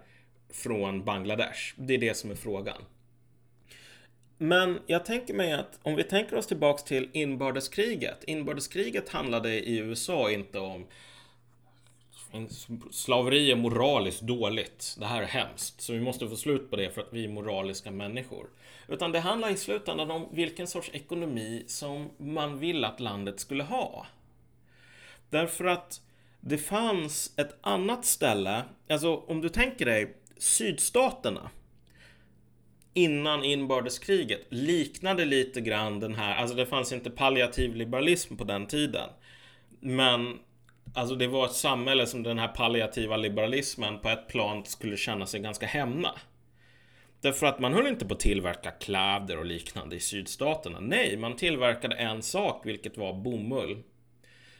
[0.53, 1.75] från Bangladesh?
[1.77, 2.83] Det är det som är frågan.
[4.39, 8.25] Men jag tänker mig att om vi tänker oss tillbaks till inbördeskriget.
[8.25, 10.87] Inbördeskriget handlade i USA inte om
[12.91, 14.97] Slaveri är moraliskt dåligt.
[14.99, 15.81] Det här är hemskt.
[15.81, 18.47] Så vi måste få slut på det för att vi är moraliska människor.
[18.89, 23.63] Utan det handlar i slutändan om vilken sorts ekonomi som man vill att landet skulle
[23.63, 24.07] ha.
[25.31, 26.01] Därför att
[26.41, 31.51] det fanns ett annat ställe, alltså om du tänker dig sydstaterna
[32.99, 38.67] innan inbördeskriget liknade lite grann den här, alltså det fanns inte palliativ liberalism på den
[38.67, 39.11] tiden.
[39.81, 40.39] Men
[40.95, 45.27] Alltså det var ett samhälle som den här palliativa liberalismen på ett plan skulle känna
[45.27, 46.11] sig ganska hemma.
[47.21, 50.81] Därför att man höll inte på att tillverka kläder och liknande i sydstaterna.
[50.81, 53.83] Nej, man tillverkade en sak, vilket var bomull.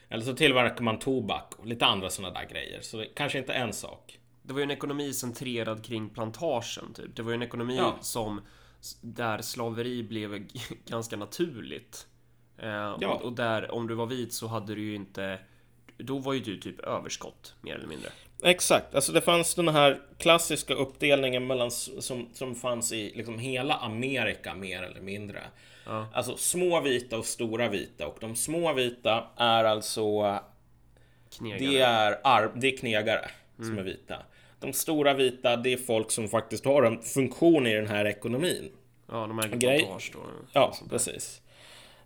[0.09, 2.81] Eller så tillverkade man tobak och lite andra sådana där grejer.
[2.81, 4.19] Så det kanske inte en sak.
[4.49, 7.17] Det var ju en ekonomi centrerad kring plantagen, typ.
[7.17, 7.99] Det var ju en ekonomi ja.
[8.01, 8.41] som
[9.01, 10.47] där slaveri blev
[10.87, 12.07] ganska naturligt.
[12.59, 13.09] Eh, ja.
[13.09, 15.39] och, och där, om du var vit så hade du ju inte
[15.99, 18.11] då var ju du typ överskott, mer eller mindre.
[18.43, 23.75] Exakt, alltså det fanns den här klassiska uppdelningen mellan, som, som fanns i liksom hela
[23.75, 25.43] Amerika mer eller mindre.
[25.87, 26.07] Ja.
[26.13, 30.39] Alltså små vita och stora vita och de små vita är alltså
[31.37, 31.59] knegare.
[31.59, 33.71] Det är, ar, det är knegare mm.
[33.71, 34.17] som är vita.
[34.61, 38.71] De stora vita, det är folk som faktiskt har en funktion i den här ekonomin.
[39.11, 39.89] Ja, de äger Grej...
[40.13, 40.21] då.
[40.53, 41.43] Ja, precis.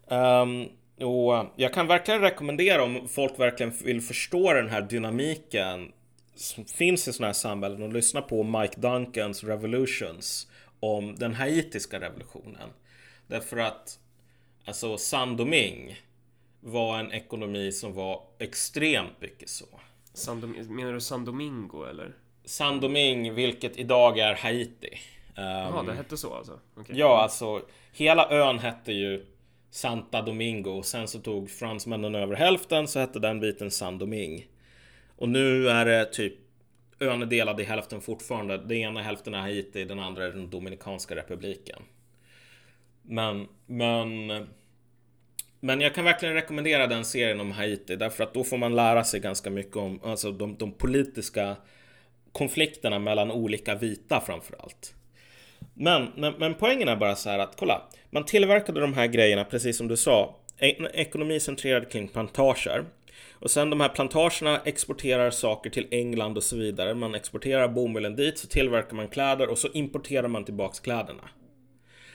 [0.06, 0.68] Um,
[1.06, 5.92] och jag kan verkligen rekommendera om folk verkligen vill förstå den här dynamiken
[6.34, 10.46] som finns i sådana här samhällen och lyssna på Mike Duncans Revolutions
[10.80, 12.68] om den haitiska revolutionen.
[13.26, 13.98] Därför att
[14.64, 15.96] alltså Sandoming
[16.60, 19.66] var en ekonomi som var extremt mycket så.
[20.14, 22.16] Sandom, menar du San Domingo eller?
[22.44, 24.98] San Doming, vilket idag är Haiti.
[25.36, 26.60] Um, det hette så alltså?
[26.76, 26.96] Okay.
[26.98, 29.26] Ja, alltså hela ön hette ju
[29.70, 30.82] Santa Domingo.
[30.82, 34.46] Sen så tog fransmännen över hälften så hette den biten San Doming.
[35.16, 36.34] Och nu är det typ
[37.00, 38.58] ön är delad i hälften fortfarande.
[38.58, 41.82] Den ena hälften är Haiti, den andra är den Dominikanska republiken.
[43.02, 44.30] Men, men
[45.60, 49.04] men jag kan verkligen rekommendera den serien om Haiti därför att då får man lära
[49.04, 51.56] sig ganska mycket om alltså de, de politiska
[52.32, 54.94] konflikterna mellan olika vita framförallt.
[55.74, 59.44] Men, men, men poängen är bara så här att kolla, man tillverkade de här grejerna
[59.44, 62.84] precis som du sa, en ekonomi centrerad kring plantager.
[63.32, 66.94] Och sen de här plantagerna exporterar saker till England och så vidare.
[66.94, 71.22] Man exporterar bomullen dit, så tillverkar man kläder och så importerar man tillbaks kläderna.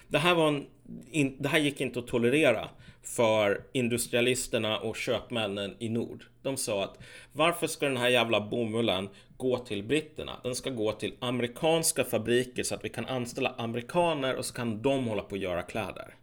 [0.08, 0.66] Det här, var en,
[1.12, 2.70] in, det här gick inte att tolerera
[3.04, 6.24] för industrialisterna och köpmännen i nord.
[6.42, 6.98] De sa att
[7.34, 10.40] varför ska den här jävla bomullen gå till britterna?
[10.44, 14.82] Den ska gå till amerikanska fabriker så att vi kan anställa amerikaner och så kan
[14.82, 16.16] de hålla på att göra kläder.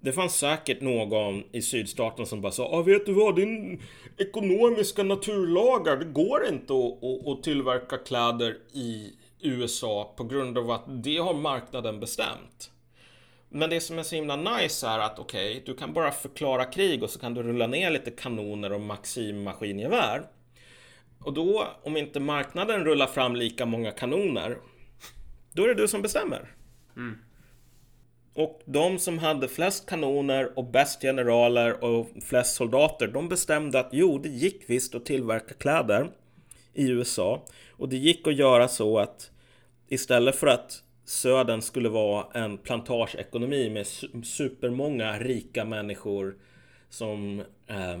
[0.00, 3.82] Det fanns säkert någon i sydstaten som bara sa ah, vet du vad, din
[4.18, 10.70] ekonomiska naturlagar, det går inte att, att, att tillverka kläder i USA på grund av
[10.70, 12.70] att det har marknaden bestämt.
[13.48, 16.64] Men det som är så himla nice är att okej, okay, du kan bara förklara
[16.64, 20.22] krig och så kan du rulla ner lite kanoner och Maxim maskingevär.
[21.24, 24.58] Och då, om inte marknaden rullar fram lika många kanoner,
[25.52, 26.54] då är det du som bestämmer.
[26.96, 27.18] Mm.
[28.34, 33.88] Och de som hade flest kanoner och bäst generaler och flest soldater, de bestämde att
[33.92, 36.10] jo, det gick visst att tillverka kläder
[36.74, 37.44] i USA.
[37.70, 39.30] Och det gick att göra så att
[39.88, 43.86] istället för att södern skulle vara en plantageekonomi med
[44.24, 46.36] supermånga rika människor
[46.88, 48.00] som eh,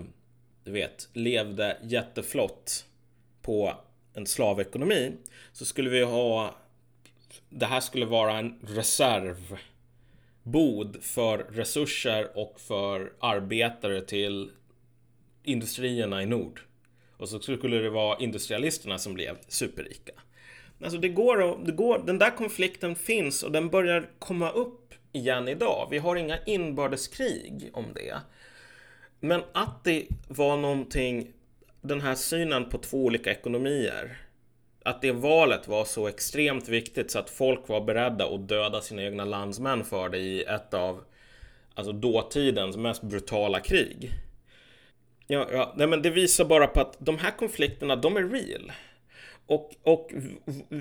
[0.64, 2.86] du vet, levde jätteflott
[3.42, 3.74] på
[4.14, 5.12] en slavekonomi
[5.52, 6.54] så skulle vi ha
[7.48, 9.58] det här skulle vara en reservbod
[11.00, 14.50] för resurser och för arbetare till
[15.42, 16.60] industrierna i nord.
[17.16, 20.12] Och så skulle det vara industrialisterna som blev superrika.
[20.82, 25.48] Alltså det går, det går, den där konflikten finns och den börjar komma upp igen
[25.48, 25.88] idag.
[25.90, 28.16] Vi har inga inbördeskrig om det.
[29.20, 31.32] Men att det var någonting,
[31.80, 34.16] den här synen på två olika ekonomier.
[34.84, 39.02] Att det valet var så extremt viktigt så att folk var beredda att döda sina
[39.02, 41.04] egna landsmän för det i ett av
[41.74, 44.12] alltså dåtidens mest brutala krig.
[45.26, 48.72] Ja, ja, nej men det visar bara på att de här konflikterna, de är real.
[49.46, 50.10] Och, och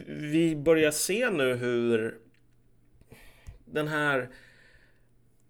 [0.08, 2.18] vi börjar se nu hur
[3.66, 4.30] den här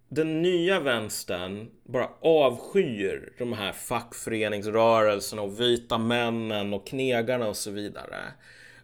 [0.10, 7.72] den nya vänstern bara avskyr de här fackföreningsrörelserna och vita männen och knegarna och så
[7.72, 8.34] vidare.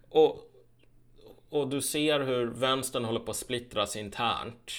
[0.09, 0.51] Och,
[1.49, 4.71] och du ser hur vänstern håller på att splittras internt.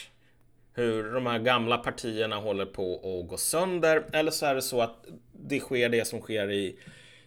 [0.73, 4.05] Hur de här gamla partierna håller på att gå sönder.
[4.13, 6.79] Eller så är det så att det sker det som sker i,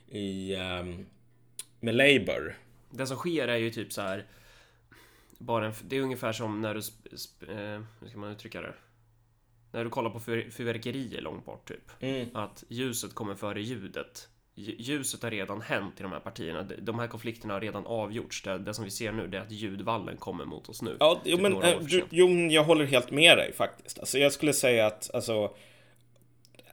[0.07, 1.05] i um,
[1.79, 2.57] med Labour.
[2.89, 4.25] Det som sker är ju typ så här.
[5.37, 6.79] Bara en, det är ungefär som när du...
[7.53, 8.73] Eh, hur ska man uttrycka det?
[9.71, 11.91] När du kollar på fyrverkerier långt bort typ.
[11.99, 12.27] Mm.
[12.33, 14.29] Att ljuset kommer före ljudet.
[14.55, 16.63] Ljuset har redan hänt i de här partierna.
[16.81, 18.43] De här konflikterna har redan avgjorts.
[18.43, 20.97] Det, det som vi ser nu det är att ljudvallen kommer mot oss nu.
[20.99, 23.99] Ja, jo, typ men, äh, du, jo, jag håller helt med dig faktiskt.
[23.99, 25.55] Alltså, jag skulle säga att alltså,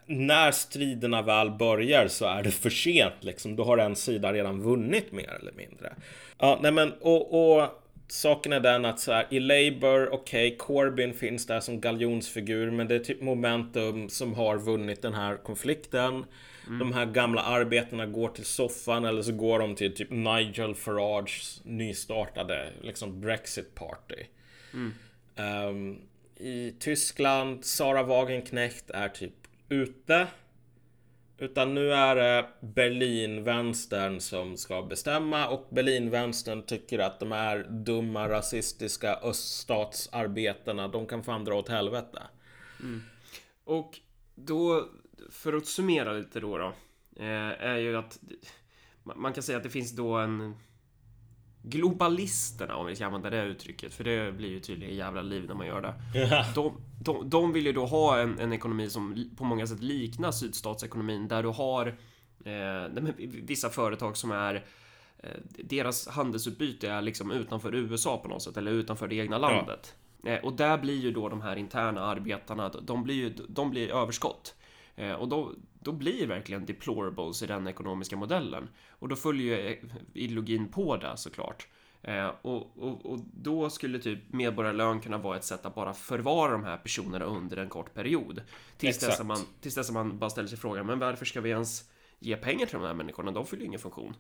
[0.06, 3.14] när striderna väl börjar så är det för sent.
[3.24, 3.56] Liksom.
[3.56, 5.94] Då har en sida redan vunnit mer eller mindre.
[6.38, 10.57] Ja, nej men och, och saken är den att så här, i Labour, okej, okay,
[10.57, 15.37] Corbyn finns där som galjonsfigur, men det är typ Momentum som har vunnit den här
[15.37, 16.25] konflikten.
[16.66, 16.79] Mm.
[16.79, 21.61] De här gamla arbetarna går till soffan eller så går de till typ Nigel Farages
[21.64, 24.25] nystartade liksom Brexit Party.
[24.73, 24.95] Mm.
[25.37, 26.01] Um,
[26.37, 29.35] I Tyskland, Sara Wagenknecht är typ
[29.69, 30.27] ute.
[31.38, 38.29] Utan nu är det Berlinvänstern som ska bestämma och Berlinvänstern tycker att de här dumma
[38.29, 42.22] rasistiska öststatsarbetarna, de kan fan dra åt helvete.
[42.81, 43.03] Mm.
[43.64, 44.01] Och
[44.35, 44.88] då,
[45.31, 46.72] för att summera lite då, då
[47.16, 48.18] eh, är ju att
[49.03, 50.55] man kan säga att det finns då en
[51.68, 55.55] globalisterna, om vi ska använda det uttrycket, för det blir ju tydligen jävla liv när
[55.55, 55.94] man gör det.
[56.55, 56.72] De,
[57.05, 61.29] de, de vill ju då ha en, en ekonomi som på många sätt liknar sydstatsekonomin,
[61.29, 61.87] där du har
[62.44, 63.05] eh,
[63.42, 64.64] vissa företag som är
[65.18, 65.31] eh,
[65.64, 69.94] deras handelsutbyte är liksom utanför USA på något sätt, eller utanför det egna landet.
[70.22, 70.31] Ja.
[70.31, 73.90] Eh, och där blir ju då de här interna arbetarna, de blir ju de blir
[73.90, 74.55] överskott.
[74.96, 78.68] Eh, och då, då blir verkligen deplorables i den ekonomiska modellen.
[78.88, 79.80] Och då följer ju
[80.14, 81.68] ideologin på det såklart.
[82.02, 86.52] Eh, och, och, och, då skulle typ medborgarlön kunna vara ett sätt att bara förvara
[86.52, 88.42] de här personerna under en kort period.
[88.76, 91.40] Tills dess, att man, tills dess att man bara ställer sig frågan, men varför ska
[91.40, 93.30] vi ens ge pengar till de här människorna?
[93.32, 94.14] De fyller ju ingen funktion.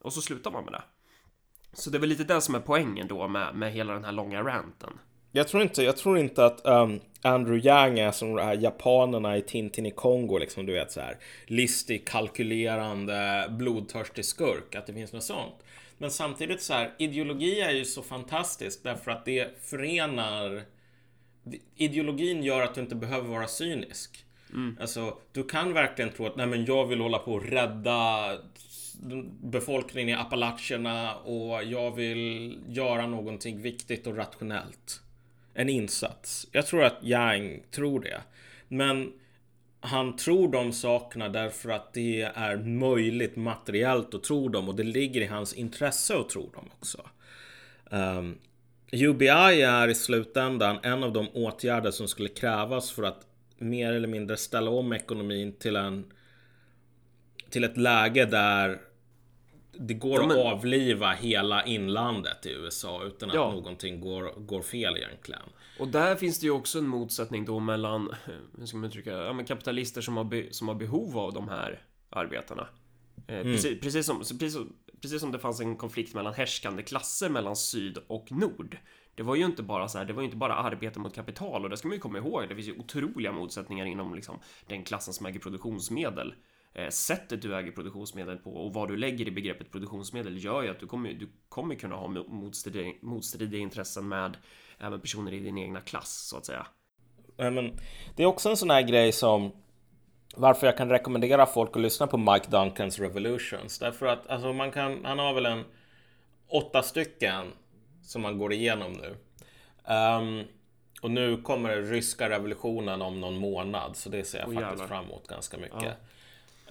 [0.00, 0.82] Och så slutar man med det.
[1.72, 4.12] Så det är väl lite det som är poängen då med, med hela den här
[4.12, 4.98] långa ranten.
[5.32, 9.36] Jag tror inte, jag tror inte att um, Andrew Yang är som de här japanerna
[9.36, 11.16] i Tintin i Kongo, liksom du vet så här
[11.46, 15.54] listig, kalkylerande, blodtörstig skurk, att det finns något sånt.
[15.98, 20.62] Men samtidigt så här, ideologi är ju så fantastiskt därför att det förenar
[21.76, 24.24] Ideologin gör att du inte behöver vara cynisk.
[24.52, 24.76] Mm.
[24.80, 28.28] Alltså, du kan verkligen tro att nej, men jag vill hålla på och rädda
[29.42, 35.02] befolkningen i Appalacherna och jag vill göra någonting viktigt och rationellt
[35.54, 36.46] en insats.
[36.52, 38.22] Jag tror att Yang tror det.
[38.68, 39.12] Men
[39.80, 44.82] han tror de sakerna därför att det är möjligt materiellt att tro dem och det
[44.82, 47.08] ligger i hans intresse att tro dem också.
[47.90, 48.38] Ehm, um,
[48.92, 53.26] UBI är i slutändan en av de åtgärder som skulle krävas för att
[53.58, 56.12] mer eller mindre ställa om ekonomin till en
[57.50, 58.80] till ett läge där
[59.72, 60.38] det går ja, men...
[60.38, 63.52] att avliva hela inlandet i USA utan att ja.
[63.52, 65.42] någonting går, går fel egentligen.
[65.78, 68.14] Och där finns det ju också en motsättning då mellan,
[68.58, 71.48] hur ska man uttrycka, ja, men kapitalister som har, be, som har behov av de
[71.48, 72.68] här arbetarna.
[73.26, 73.52] Eh, mm.
[73.52, 74.56] precis, precis, som, precis,
[75.00, 78.78] precis som det fanns en konflikt mellan härskande klasser mellan syd och nord.
[79.14, 81.64] Det var ju inte bara så här, det var ju inte bara arbete mot kapital
[81.64, 82.48] och det ska man ju komma ihåg.
[82.48, 86.34] Det finns ju otroliga motsättningar inom liksom den klassen som äger produktionsmedel eh,
[86.88, 90.80] sättet du äger produktionsmedel på och vad du lägger i begreppet produktionsmedel gör ju att
[90.80, 94.36] du kommer, du kommer kunna ha motstridiga, motstridiga intressen med
[94.78, 96.66] även personer i din egna klass så att säga.
[97.36, 97.78] Men
[98.16, 99.52] det är också en sån här grej som
[100.36, 103.78] varför jag kan rekommendera folk att lyssna på Mike Duncans Revolutions.
[103.78, 105.64] Därför att alltså, man kan, han har väl en
[106.48, 107.46] åtta stycken
[108.02, 109.16] som man går igenom nu.
[109.94, 110.44] Um,
[111.02, 115.04] och nu kommer ryska revolutionen om någon månad, så det ser jag oh, faktiskt fram
[115.04, 115.96] emot ganska mycket.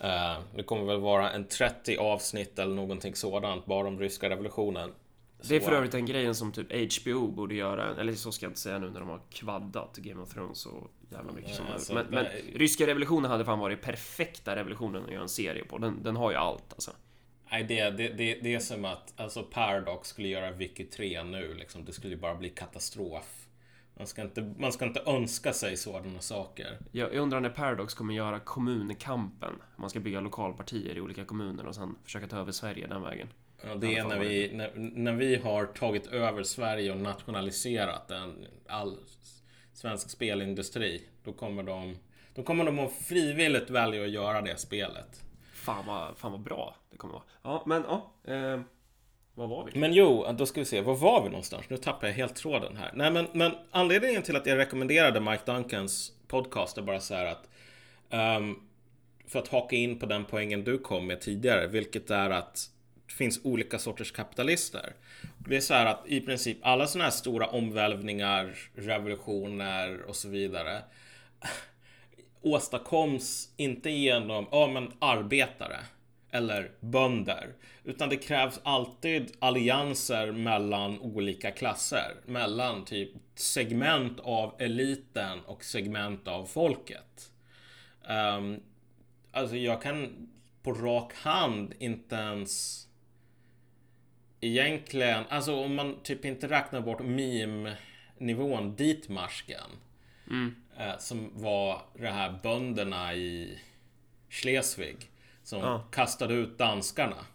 [0.03, 4.91] Uh, det kommer väl vara en 30 avsnitt eller någonting sådant bara om ryska revolutionen.
[5.43, 8.49] Det är för övrigt den grejen som typ HBO borde göra, eller så ska jag
[8.49, 11.93] inte säga nu när de har kvaddat Game of Thrones så jävla mycket som helst.
[11.93, 12.25] Men, men
[12.55, 15.77] ryska revolutionen hade fan varit perfekta revolutionen att göra en serie på.
[15.77, 16.91] Den, den har ju allt alltså.
[17.51, 21.53] Nej, det, det, det, det är som att alltså Paradox skulle göra Vicky 3 nu
[21.53, 21.85] liksom.
[21.85, 23.40] Det skulle ju bara bli katastrof.
[24.01, 26.77] Man ska inte, man ska inte önska sig sådana saker.
[26.91, 29.53] Jag, jag undrar när Paradox kommer göra kommunkampen.
[29.75, 33.27] Man ska bygga lokalpartier i olika kommuner och sen försöka ta över Sverige den vägen.
[33.63, 38.45] Ja, det är när vi, när, när, vi har tagit över Sverige och nationaliserat en,
[38.67, 38.97] all
[39.73, 41.07] svensk spelindustri.
[41.23, 41.95] Då kommer de,
[42.35, 45.23] då kommer de att frivilligt välja att göra det spelet.
[45.53, 47.23] Fan vad, fan vad bra det kommer vara.
[47.43, 48.13] Ja, men ja.
[48.33, 48.61] Eh,
[49.35, 49.79] var var vi?
[49.79, 50.81] Men jo, då ska vi se.
[50.81, 51.65] Var var vi någonstans?
[51.69, 52.91] Nu tappar jag helt tråden här.
[52.93, 57.25] Nej, men, men anledningen till att jag rekommenderade Mike Duncans podcast är bara så här
[57.25, 57.49] att
[58.39, 58.67] um,
[59.27, 62.69] för att haka in på den poängen du kom med tidigare, vilket är att
[63.07, 64.93] det finns olika sorters kapitalister.
[65.37, 70.29] Det är så här att i princip alla sådana här stora omvälvningar, revolutioner och så
[70.29, 70.81] vidare
[72.41, 75.77] åstadkoms inte genom ja, men arbetare
[76.31, 77.53] eller bönder.
[77.83, 82.15] Utan det krävs alltid allianser mellan olika klasser.
[82.25, 87.31] Mellan typ segment av eliten och segment av folket.
[88.09, 88.59] Um,
[89.31, 90.29] alltså jag kan
[90.63, 92.85] på rak hand inte ens
[94.41, 99.69] egentligen, alltså om man typ inte räknar bort meme-nivån Ditmarsken.
[100.29, 100.55] Mm.
[100.77, 103.59] Eh, som var de här bönderna i
[104.29, 105.10] Schleswig.
[105.43, 105.83] Som ja.
[105.91, 107.25] kastade ut danskarna.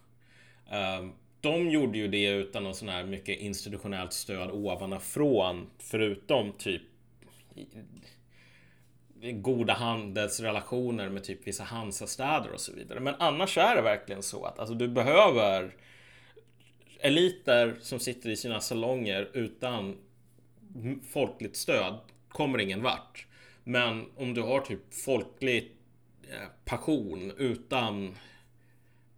[0.71, 1.07] Eh,
[1.41, 5.67] de gjorde ju det utan någon sån här mycket institutionellt stöd ovanifrån.
[5.79, 6.83] Förutom typ
[9.21, 13.01] goda handelsrelationer med typ vissa Hansastäder och så vidare.
[13.01, 15.75] Men annars är det verkligen så att alltså, du behöver
[17.01, 19.97] eliter som sitter i sina salonger utan
[21.13, 21.99] folkligt stöd
[22.29, 23.27] kommer ingen vart.
[23.65, 25.76] Men om du har typ folklig eh,
[26.31, 28.17] Eh, passion utan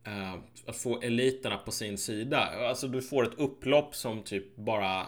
[0.05, 0.35] eh,
[0.67, 2.39] att få eliterna på sin sida.
[2.69, 5.07] Alltså du får ett upplopp som typ bara...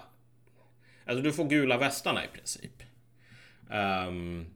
[1.05, 2.83] Alltså du får gula västarna i princip.
[4.09, 4.47] Um,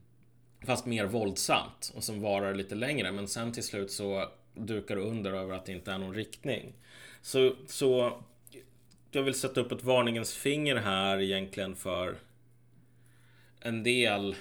[0.65, 3.11] fast mer våldsamt och som varar lite längre.
[3.11, 6.73] Men sen till slut så dukar du under över att det inte är någon riktning.
[7.21, 8.21] Så, så
[9.11, 12.15] jag vill sätta upp ett varningens finger här egentligen för
[13.59, 14.35] en del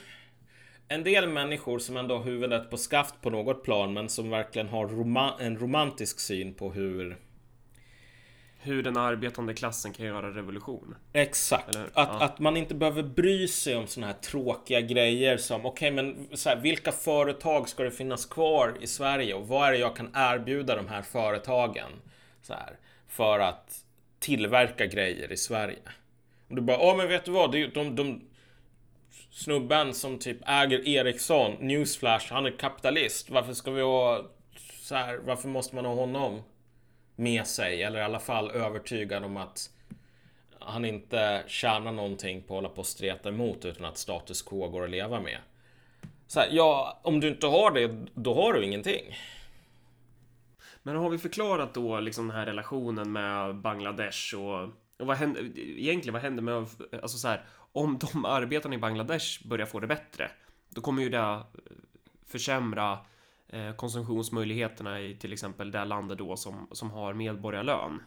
[0.89, 4.69] en del människor som ändå har huvudet på skaft på något plan men som verkligen
[4.69, 7.19] har roma en romantisk syn på hur
[8.65, 10.95] hur den arbetande klassen kan göra revolution.
[11.13, 11.77] Exakt.
[11.77, 12.25] Att, ja.
[12.25, 16.37] att man inte behöver bry sig om såna här tråkiga grejer som okej, okay, men
[16.37, 19.97] så här, vilka företag ska det finnas kvar i Sverige och vad är det jag
[19.97, 21.91] kan erbjuda de här företagen
[22.43, 22.77] så här,
[23.09, 23.85] för att
[24.19, 25.79] tillverka grejer i Sverige?
[26.49, 28.21] Och du bara, ja men vet du vad, de, de, de,
[29.35, 33.31] snubben som typ äger Ericsson, Newsflash, han är kapitalist.
[33.31, 34.25] Varför ska vi ha
[34.81, 36.43] så här, varför måste man ha honom
[37.17, 37.83] med sig?
[37.83, 39.71] Eller i alla fall övertygad om att
[40.59, 44.69] han inte tjänar någonting på att hålla på och streta emot utan att status quo
[44.69, 45.39] går att leva med.
[46.27, 49.17] Så här, ja, om du inte har det, då har du ingenting.
[50.83, 54.63] Men har vi förklarat då liksom den här relationen med Bangladesh och,
[54.99, 56.13] och vad händer egentligen?
[56.13, 56.67] Vad händer med
[57.03, 60.31] alltså så här, om de arbetarna i Bangladesh börjar få det bättre,
[60.69, 61.43] då kommer ju det eh,
[62.27, 62.99] försämra
[63.49, 68.03] eh, konsumtionsmöjligheterna i till exempel det landet då som, som har medborgarlön.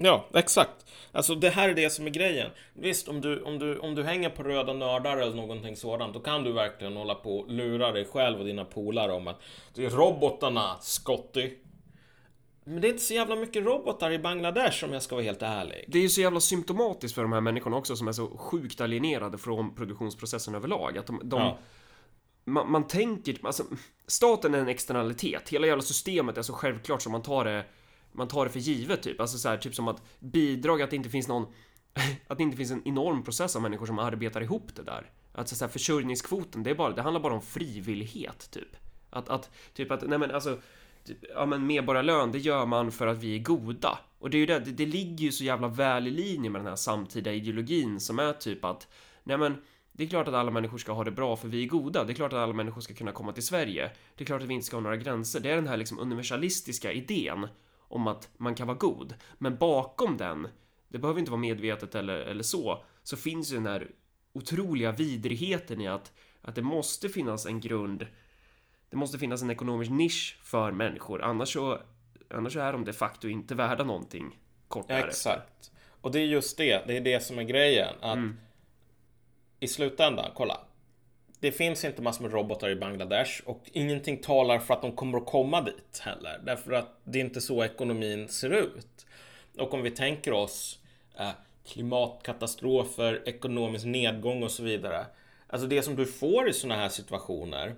[0.00, 0.86] Ja, exakt.
[1.12, 2.50] Alltså det här är det som är grejen.
[2.72, 6.20] Visst, om du, om du, om du hänger på röda nördar eller någonting sådant, då
[6.20, 9.40] kan du verkligen hålla på och lura dig själv och dina polare om att
[9.74, 11.50] det är robotarna, Scotty.
[12.68, 15.42] Men det är inte så jävla mycket robotar i Bangladesh om jag ska vara helt
[15.42, 15.84] ärlig.
[15.88, 18.80] Det är ju så jävla symptomatiskt för de här människorna också som är så sjukt
[18.80, 20.98] alienerade från produktionsprocessen överlag.
[20.98, 21.58] Att de, de ja.
[22.44, 23.64] man, man, tänker, alltså,
[24.06, 25.48] staten är en externalitet.
[25.48, 27.64] Hela jävla systemet är så självklart som man tar det,
[28.12, 29.20] man tar det för givet typ.
[29.20, 31.46] Alltså så här, typ som att bidrag, att det inte finns någon,
[32.26, 35.10] att det inte finns en enorm process av människor som arbetar ihop det där.
[35.32, 38.76] Att så här, försörjningskvoten, det, är bara, det handlar bara om frivillighet typ.
[39.10, 40.58] Att, att, typ att, nej men alltså
[41.34, 43.98] ja men medborgarlön, det gör man för att vi är goda.
[44.18, 46.60] Och det är ju det, det, det ligger ju så jävla väl i linje med
[46.60, 48.88] den här samtida ideologin som är typ att,
[49.24, 49.56] nej men,
[49.98, 52.04] det är klart att alla människor ska ha det bra för vi är goda.
[52.04, 53.90] Det är klart att alla människor ska kunna komma till Sverige.
[54.14, 55.40] Det är klart att vi inte ska ha några gränser.
[55.40, 57.46] Det är den här liksom universalistiska idén
[57.78, 59.14] om att man kan vara god.
[59.38, 60.48] Men bakom den,
[60.88, 63.90] det behöver inte vara medvetet eller, eller så, så finns ju den här
[64.32, 68.06] otroliga vidrigheten i att, att det måste finnas en grund
[68.90, 71.78] det måste finnas en ekonomisk nisch för människor, annars så,
[72.30, 75.08] annars så är de de facto inte värda någonting kort därefter.
[75.08, 75.72] Exakt.
[76.00, 77.94] Och det är just det, det är det som är grejen.
[78.00, 78.36] Att Mm.
[79.60, 80.60] i slutändan, kolla.
[81.40, 85.18] Det finns inte massor med robotar i Bangladesh och ingenting talar för att de kommer
[85.18, 86.40] att komma dit heller.
[86.44, 89.06] Därför att det är inte så ekonomin ser ut.
[89.58, 90.78] Och om vi tänker oss
[91.18, 91.30] eh,
[91.66, 95.06] klimatkatastrofer, ekonomisk nedgång och så vidare.
[95.46, 97.74] Alltså det som du får i sådana här situationer.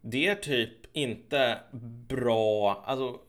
[0.00, 1.58] Det är typ inte
[2.08, 3.20] bra, alltså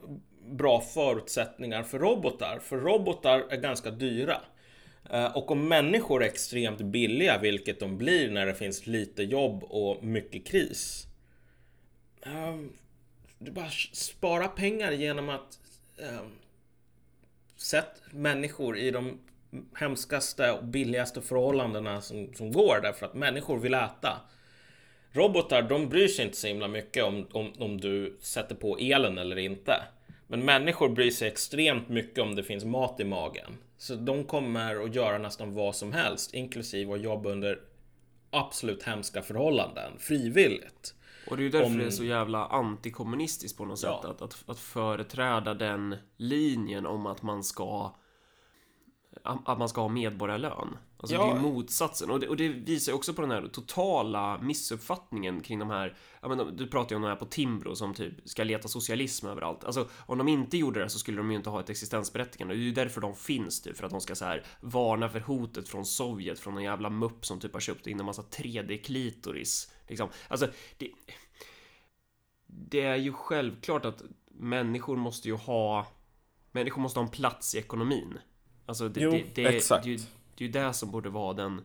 [0.45, 2.59] bra förutsättningar för robotar.
[2.59, 4.41] För robotar är ganska dyra.
[5.09, 9.63] Eh, och om människor är extremt billiga, vilket de blir när det finns lite jobb
[9.63, 11.07] och mycket kris.
[12.22, 12.74] Ehm,
[13.38, 15.59] du bara spara pengar genom att
[15.97, 16.32] ehm,
[17.55, 19.20] sätt sätta människor i de
[19.76, 24.22] hemskaste och billigaste förhållandena som, som går därför att människor vill äta.
[25.12, 29.18] Robotar, de bryr sig inte så himla mycket om, om, om du sätter på elen
[29.18, 29.84] eller inte.
[30.28, 33.57] Men människor bryr sig extremt mycket om det finns mat i magen.
[33.78, 37.60] Så de kommer att göra nästan vad som helst, inklusive att jobba under
[38.30, 40.93] absolut hemska förhållanden, frivilligt.
[41.30, 44.01] Och det är ju därför Om- det är så jävla antikommunistiskt på något Ja.
[44.01, 44.12] sätt.
[44.12, 47.95] Att, att, att företräda den linjen om att man ska
[49.24, 50.78] att man ska ha medborgarlön.
[51.02, 51.26] Alltså Ja.
[51.26, 52.10] det är motsatsen.
[52.10, 55.97] Och det, och det visar ju också på den här totala missuppfattningen kring de här,
[56.22, 59.28] ja men du pratar ju om de här på Timbro som typ ska leta socialism
[59.28, 59.64] överallt.
[59.64, 62.54] Alltså om de inte gjorde det så skulle de ju inte ha ett existensberättigande.
[62.54, 65.20] Det är ju därför de finns typ, för att de ska så här varna för
[65.20, 69.72] hotet från Sovjet, från en jävla mupp som typ har köpt in en massa 3D-klitoris.
[69.88, 70.10] Liksom.
[70.28, 70.47] Alltså,
[70.78, 70.91] det,
[72.47, 75.88] det är ju självklart att människor måste ju ha
[76.52, 78.18] Människor måste ha en plats i ekonomin.
[78.66, 79.86] Alltså det, Jo, det, det, exakt.
[79.86, 80.08] det,
[80.40, 81.62] det är ju det som borde vara den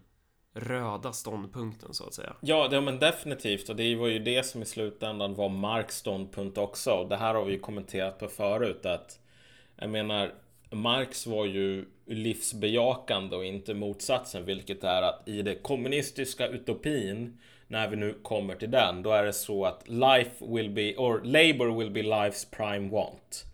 [0.54, 2.36] röda ståndpunkten så att säga.
[2.40, 3.68] Ja, det, men definitivt.
[3.68, 6.90] Och det var ju det som i slutändan var Marks ståndpunkt också.
[6.90, 8.86] Och det här har vi ju kommenterat på förut.
[8.86, 9.18] Att
[9.76, 10.34] jag menar,
[10.70, 14.44] Marx var ju livsbejakande och inte motsatsen.
[14.44, 19.24] Vilket är att i den kommunistiska utopin, när vi nu kommer till den, då är
[19.24, 23.44] det så att life will be, or labor will be life's prime want.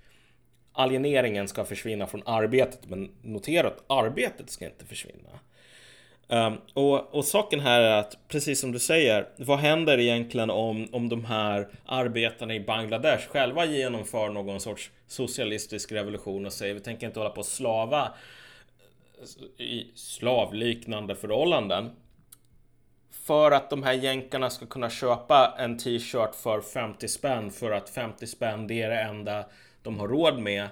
[0.81, 5.29] Alieneringen ska försvinna från arbetet, men notera att arbetet ska inte försvinna.
[6.29, 10.89] Um, och, och saken här är att, precis som du säger, vad händer egentligen om,
[10.93, 16.81] om de här arbetarna i Bangladesh själva genomför någon sorts socialistisk revolution och säger vi
[16.81, 18.13] tänker inte hålla på att slava
[19.59, 21.91] eh, i slavliknande förhållanden.
[23.31, 27.91] För att de här jänkarna ska kunna köpa en t-shirt för 50 spänn för att
[27.91, 29.47] 50 spänn det är det enda
[29.83, 30.69] de har råd med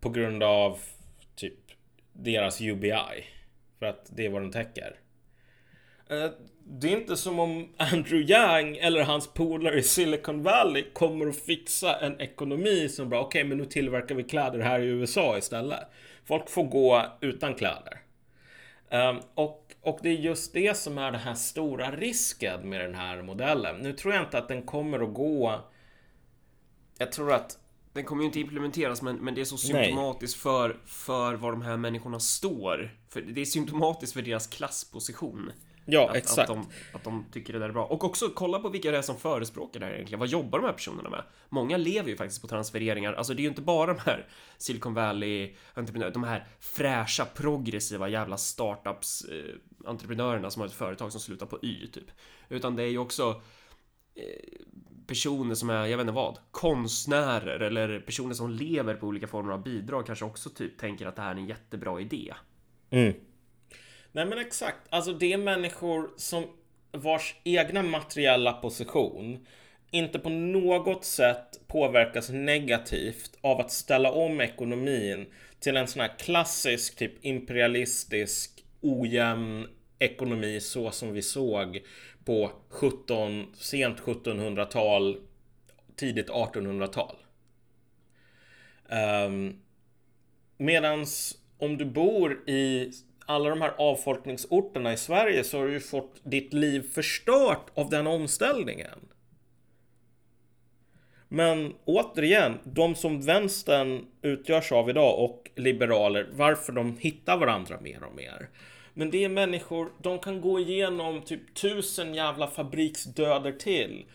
[0.00, 0.78] på grund av
[1.36, 1.58] typ
[2.12, 3.24] deras UBI.
[3.78, 4.96] För att det är vad den täcker.
[6.10, 6.30] Eh,
[6.64, 11.40] det är inte som om Andrew Yang eller hans polare i Silicon Valley kommer att
[11.40, 15.80] fixa en ekonomi som bara okej, men nu tillverkar vi kläder här i USA istället.
[16.24, 17.98] Folk får gå utan kläder.
[18.90, 22.94] Ehm, och, och det är just det som är den här stora risken med den
[22.94, 23.76] här modellen.
[23.76, 25.60] Nu tror jag inte att den kommer att gå...
[26.98, 27.58] Jag tror att
[27.92, 29.84] Den kommer ju inte implementeras men, men det är så Nej.
[29.84, 32.96] symptomatiskt för, för var de här människorna står.
[33.08, 35.52] För det är symptomatiskt för deras klassposition.
[35.90, 36.50] Ja, Att, exakt.
[36.50, 37.84] Att, de, att de tycker det där är bra.
[37.84, 40.20] Och också kolla på vilka det är som förespråkar det här egentligen.
[40.20, 41.22] Vad jobbar de här personerna med?
[41.48, 43.12] Många lever ju faktiskt på transfereringar.
[43.12, 44.28] Alltså det är ju inte bara de här
[44.58, 49.54] Silicon Valley entreprenörer, de här fräscha, progressiva jävla startups eh,
[49.86, 52.10] entreprenörerna som har ett företag som slutar på Y typ.
[52.48, 53.42] Utan det är ju också
[54.14, 54.22] eh,
[55.06, 59.52] personer som är, jag vet inte vad, konstnärer eller personer som lever på olika former
[59.52, 62.34] av bidrag kanske också typ tänker att det här är en jättebra idé.
[62.90, 63.14] Mm.
[64.12, 66.44] Nej men exakt, alltså det är människor som
[66.92, 69.46] vars egna materiella position
[69.90, 75.26] inte på något sätt påverkas negativt av att ställa om ekonomin
[75.60, 79.66] till en sån här klassisk typ imperialistisk ojämn
[79.98, 81.80] ekonomi så som vi såg
[82.24, 85.20] på 17, sent 1700-tal,
[85.96, 87.16] tidigt 1800-tal.
[88.90, 89.60] Um, ehm,
[90.56, 92.92] medans om du bor i
[93.28, 97.90] alla de här avfolkningsorterna i Sverige så har du ju fått ditt liv förstört av
[97.90, 98.98] den omställningen.
[101.28, 108.02] Men återigen, de som vänstern utgörs av idag och liberaler, varför de hittar varandra mer
[108.02, 108.48] och mer.
[108.94, 114.06] Men det är människor, de kan gå igenom typ tusen jävla fabriksdöder till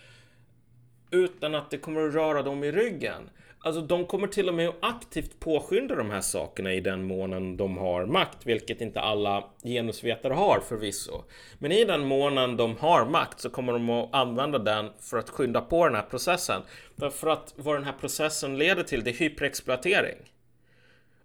[1.12, 3.30] utan att det kommer att röra dem i ryggen.
[3.66, 7.58] Alltså de kommer till och med att aktivt påskynda de här sakerna i den månen
[7.58, 11.24] de har makt, vilket inte alla genusvetare har förvisso.
[11.60, 15.30] Men i den månen de har makt så kommer de att använda den för att
[15.30, 16.62] skynda på den här processen.
[16.96, 20.18] Därför att vad den här processen leder till, det är hyperexploatering.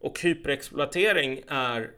[0.01, 1.91] Och hyperexploatering är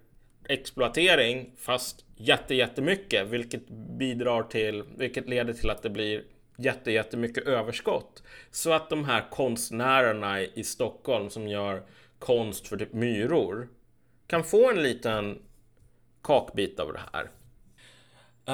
[0.48, 3.68] exploatering fast jätte, jättemycket, vilket
[3.98, 6.22] bidrar till, vilket leder till att det blir
[6.60, 8.22] jätte, jättemycket överskott.
[8.50, 11.82] Så att de här konstnärerna i Stockholm som gör
[12.18, 13.68] konst för typ myror
[14.26, 15.42] kan få en liten
[16.22, 17.30] kakbit av det här.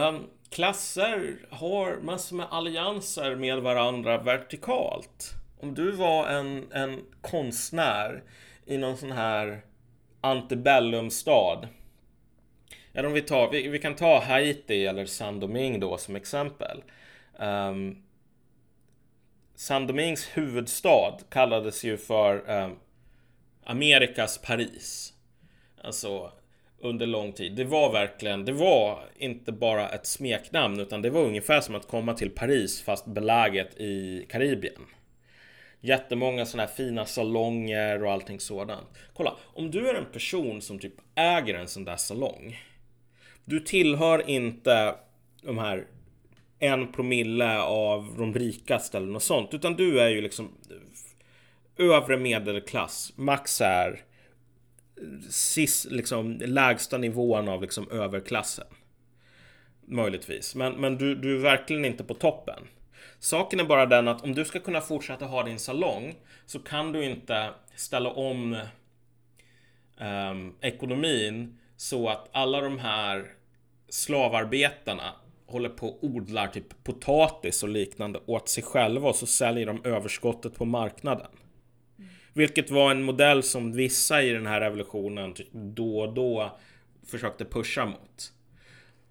[0.08, 5.34] Um, klasser har massor med allianser med varandra vertikalt.
[5.60, 8.22] Om du var en, en konstnär
[8.66, 9.60] i någon sån här
[10.20, 11.68] antebellumstad.
[12.92, 16.82] Eller om vi, tar, vi, vi kan ta Haiti eller San Domingue då som exempel.
[17.38, 18.02] Ehm, um,
[19.54, 22.76] Saint-Domingues huvudstad kallades ju för um,
[23.64, 25.12] Amerikas Paris.
[25.82, 26.32] Alltså
[26.78, 27.56] under lång tid.
[27.56, 31.88] Det var verkligen, det var inte bara ett smeknamn utan det var ungefär som att
[31.88, 34.82] komma till Paris fast beläget i Karibien.
[35.80, 38.88] Jättemånga sådana här fina salonger och allting sådant.
[39.14, 42.58] Kolla, om du är en person som typ äger en sån där salong.
[43.44, 44.94] Du tillhör inte
[45.42, 45.86] de här
[46.58, 49.54] en promille av de rikaste eller något sånt.
[49.54, 50.52] Utan du är ju liksom
[51.76, 53.12] övre medelklass.
[53.16, 54.00] Max är
[55.30, 58.66] sis, liksom lägsta nivån av liksom överklassen.
[59.86, 60.54] Möjligtvis.
[60.54, 62.62] Men, men du, du är verkligen inte på toppen.
[63.18, 66.14] Saken är bara den att om du ska kunna fortsätta ha din salong
[66.46, 68.56] så kan du inte ställa om
[70.00, 73.26] um, ekonomin så att alla de här
[73.88, 75.12] slavarbetarna
[75.46, 79.84] håller på och odlar typ potatis och liknande åt sig själva och så säljer de
[79.84, 81.30] överskottet på marknaden.
[82.32, 86.58] Vilket var en modell som vissa i den här revolutionen typ då och då
[87.06, 88.32] försökte pusha mot.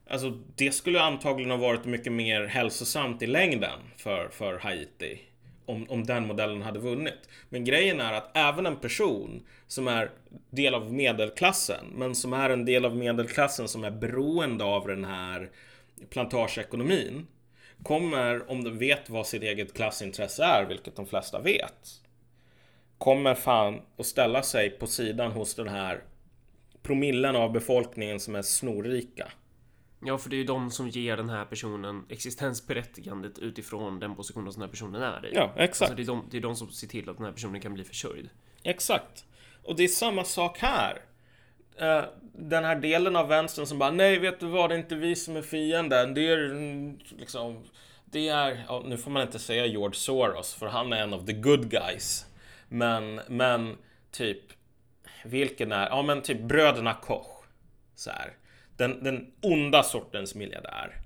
[0.10, 5.20] Alltså det skulle antagligen ha varit mycket mer hälsosamt i längden för, för Haiti.
[5.66, 7.30] Om, om den modellen hade vunnit.
[7.50, 10.12] Men grejen är att även en person som är
[10.50, 15.06] del av medelklassen, men som är en del av medelklassen som är beroende av den
[15.06, 15.50] här
[16.10, 17.28] plantageekonomin
[17.84, 22.02] kommer, om de vet vad sitt eget klassintresse är, vilket de flesta vet,
[22.98, 26.04] kommer fan att ställa sig på sidan hos den här
[26.82, 29.32] promillen av befolkningen som är snorrika.
[30.06, 34.54] Ja, för det är ju de som ger den här personen existensberättigandet utifrån den positionen
[34.54, 35.36] som den här personen är i.
[35.36, 35.82] Ja, exakt.
[35.82, 37.74] Alltså det, är de, det är de som ser till att den här personen kan
[37.74, 38.30] bli försörjd.
[38.64, 39.26] Exakt.
[39.64, 41.02] Och det är samma sak här.
[41.78, 42.04] Eh,
[42.34, 45.16] den här delen av vänstern som bara nej, vet du vad, det är inte vi
[45.16, 46.14] som är fienden.
[46.14, 47.64] Det är liksom,
[48.06, 51.26] det är, ja, nu får man inte säga George Soros för han är en av
[51.26, 52.26] the good guys.
[52.70, 53.78] Men, men
[54.12, 54.42] typ,
[55.26, 57.46] vilken är, ja men typ bröderna Koch.
[57.96, 58.34] Så här.
[58.78, 61.02] Den, den onda sortens miljardär.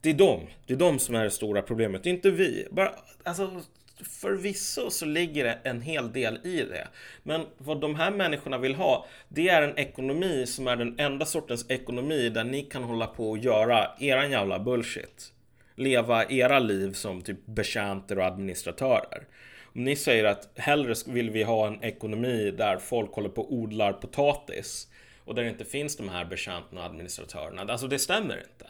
[0.00, 2.68] Det är de, det är de som är det stora problemet, det är inte vi.
[2.70, 2.92] Bara,
[3.24, 3.62] alltså,
[4.02, 6.88] förvisso så ligger det en hel del i det.
[7.22, 11.26] Men vad de här människorna vill ha, det är en ekonomi som är den enda
[11.26, 15.32] sortens ekonomi där ni kan hålla på och göra eran jävla bullshit.
[15.74, 19.26] Leva era liv som typ betjänter och administratörer.
[19.74, 23.52] Om ni säger att hellre vill vi ha en ekonomi där folk håller på och
[23.52, 24.88] odlar potatis
[25.24, 27.72] och där det inte finns de här betjänterna och administratörerna.
[27.72, 28.66] Alltså det stämmer inte.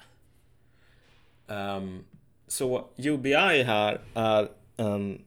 [1.54, 2.04] Um,
[2.48, 5.24] så UBI här är Um,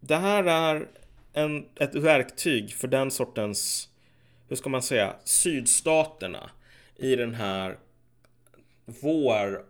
[0.00, 0.88] Det här är
[1.32, 3.88] en, ett verktyg för den sortens,
[4.48, 6.50] hur ska man säga, sydstaterna
[6.96, 7.78] i den här
[8.84, 9.64] vår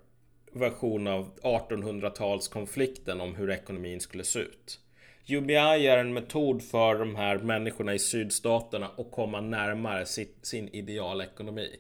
[0.53, 4.81] version av 1800-talskonflikten om hur ekonomin skulle se ut.
[5.29, 5.55] UBI
[5.87, 11.77] är en metod för de här människorna i sydstaterna att komma närmare sitt, sin idealekonomi.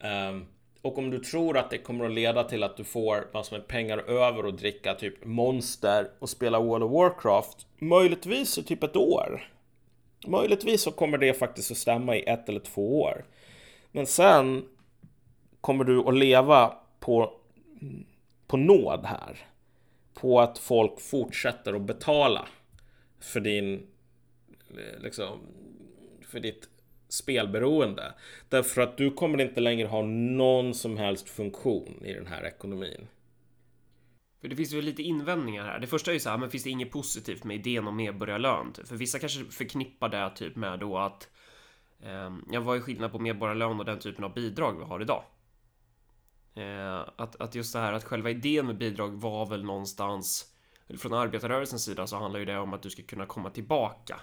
[0.00, 0.46] Um,
[0.84, 3.68] och om du tror att det kommer att leda till att du får massor med
[3.68, 8.96] pengar över och dricka typ Monster och spela World of Warcraft, möjligtvis i typ ett
[8.96, 9.50] år.
[10.26, 13.24] Möjligtvis så kommer det faktiskt att stämma i ett eller två år.
[13.92, 14.64] Men sen
[15.60, 17.32] kommer du att leva på,
[18.46, 19.38] på nåd här.
[20.14, 22.48] På att folk fortsätter att betala
[23.20, 23.86] för din
[24.70, 25.40] eh, liksom,
[26.26, 26.68] för ditt
[27.14, 28.14] spelberoende.
[28.48, 33.06] Därför att du kommer inte längre ha någon som helst funktion i den här ekonomin.
[34.40, 35.78] För det finns ju lite invändningar här.
[35.78, 38.72] Det första är ju så här, men finns det inget positivt med idén om medborgarlön?
[38.72, 38.88] Typ.
[38.88, 41.28] För vissa kanske förknippar det typ med då att
[42.02, 45.24] eh, ja, vad är skillnad på medborgarlön och den typen av bidrag vi har idag?
[46.54, 50.54] Eh, att, att just det här att själva idén med bidrag var väl någonstans
[50.98, 54.20] från arbetarrörelsens sida så handlar ju det om att du ska kunna komma tillbaka.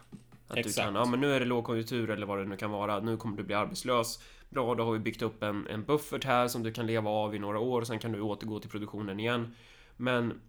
[0.51, 0.75] Att Exakt.
[0.75, 3.17] du kan, ja men nu är det lågkonjunktur eller vad det nu kan vara, nu
[3.17, 4.23] kommer du bli arbetslös.
[4.49, 7.35] Bra, då har vi byggt upp en, en buffert här som du kan leva av
[7.35, 9.55] i några år, sen kan du återgå till produktionen igen.
[9.97, 10.41] Men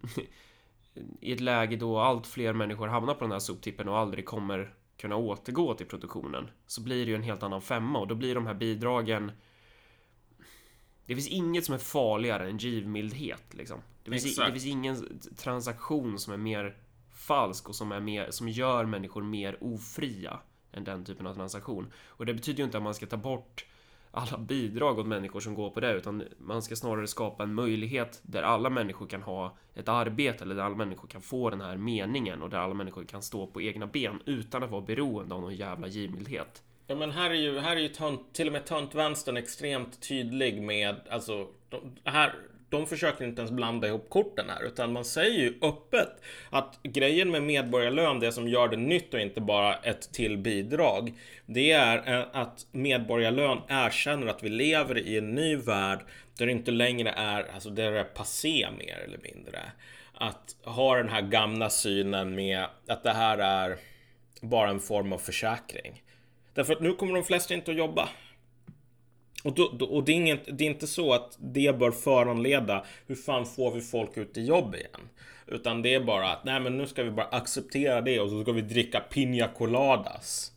[1.19, 4.73] i ett läge då allt fler människor hamnar på den här soptippen och aldrig kommer
[4.97, 8.35] kunna återgå till produktionen så blir det ju en helt annan femma och då blir
[8.35, 9.31] de här bidragen
[11.05, 13.81] det finns inget som är farligare än givmildhet liksom.
[14.03, 16.77] Det finns, det finns ingen transaktion som är mer
[17.27, 20.39] falsk och som, är mer, som gör människor mer ofria
[20.71, 21.91] än den typen av transaktion.
[22.07, 23.65] Och det betyder ju inte att man ska ta bort
[24.11, 28.19] alla bidrag åt människor som går på det, utan man ska snarare skapa en möjlighet
[28.23, 31.77] där alla människor kan ha ett arbete eller där alla människor kan få den här
[31.77, 35.41] meningen och där alla människor kan stå på egna ben utan att vara beroende av
[35.41, 36.63] någon jävla givmildhet.
[36.87, 40.61] Ja men här är ju, här är ju tönt, till och med töntvänstern extremt tydlig
[40.61, 42.35] med, alltså, de, här,
[42.73, 46.09] de försöker inte ens blanda ihop korten här, utan man säger ju öppet
[46.49, 51.13] att grejen med medborgarlön, det som gör det nytt och inte bara ett till bidrag,
[51.45, 55.99] det är eh, att medborgarlön erkänner att vi lever i en ny värld
[56.37, 59.59] där det inte längre är, alltså där det är passé mer eller mindre.
[60.13, 63.77] Att ha den här gamla synen med att det här är
[64.41, 66.03] bara en form av försäkring.
[66.53, 68.09] Därför att nu kommer de flesta inte att jobba.
[69.43, 73.15] Och, då, och det, är inget, det är inte så att det bör föranleda hur
[73.15, 75.09] fan får vi folk ut i jobb igen?
[75.47, 78.41] Utan det är bara att nej men nu ska vi bara acceptera det och så
[78.41, 80.51] ska vi dricka piña coladas.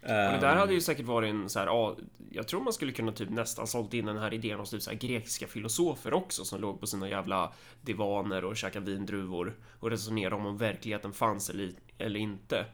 [0.00, 1.96] Och det där hade ju säkert varit en så här, ja,
[2.30, 4.90] jag tror man skulle kunna typ nästan sålt in den här idén hos typ så
[4.90, 10.36] här grekiska filosofer också som låg på sina jävla divaner och käkade vindruvor och resonerade
[10.36, 12.64] om om verkligheten fanns eller, eller inte.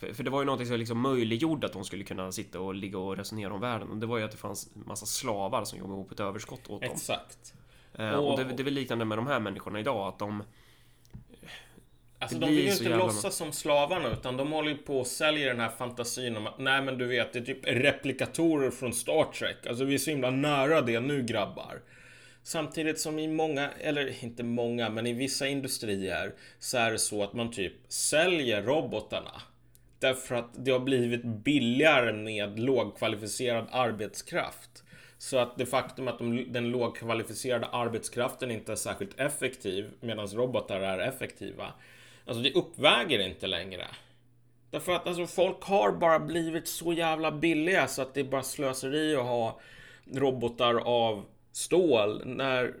[0.00, 2.74] För, för det var ju någonting som liksom möjliggjorde att de skulle kunna sitta och
[2.74, 5.78] ligga och resonera om världen och det var ju att det fanns massa slavar som
[5.78, 6.90] jobbade ihop ett överskott åt dem.
[6.92, 7.54] Exakt.
[7.94, 10.42] Eh, och det, det är väl liknande med de här människorna idag att de
[12.18, 15.06] Alltså de vill ju inte jävla- låtsas som slavarna utan de håller ju på och
[15.06, 18.92] säljer den här fantasin om att nej men du vet det är typ replikatorer från
[18.92, 19.66] Star Trek.
[19.66, 21.80] Alltså vi är så himla nära det nu grabbar.
[22.42, 27.22] Samtidigt som i många, eller inte många, men i vissa industrier så är det så
[27.22, 29.42] att man typ säljer robotarna.
[30.00, 34.84] Därför att det har blivit billigare med lågkvalificerad arbetskraft.
[35.18, 40.80] Så att det faktum att de, den lågkvalificerade arbetskraften inte är särskilt effektiv medan robotar
[40.80, 41.72] är effektiva.
[42.24, 43.86] Alltså det uppväger inte längre.
[44.70, 48.42] Därför att alltså folk har bara blivit så jävla billiga så att det är bara
[48.42, 49.60] slöseri att ha
[50.14, 52.74] robotar av stål när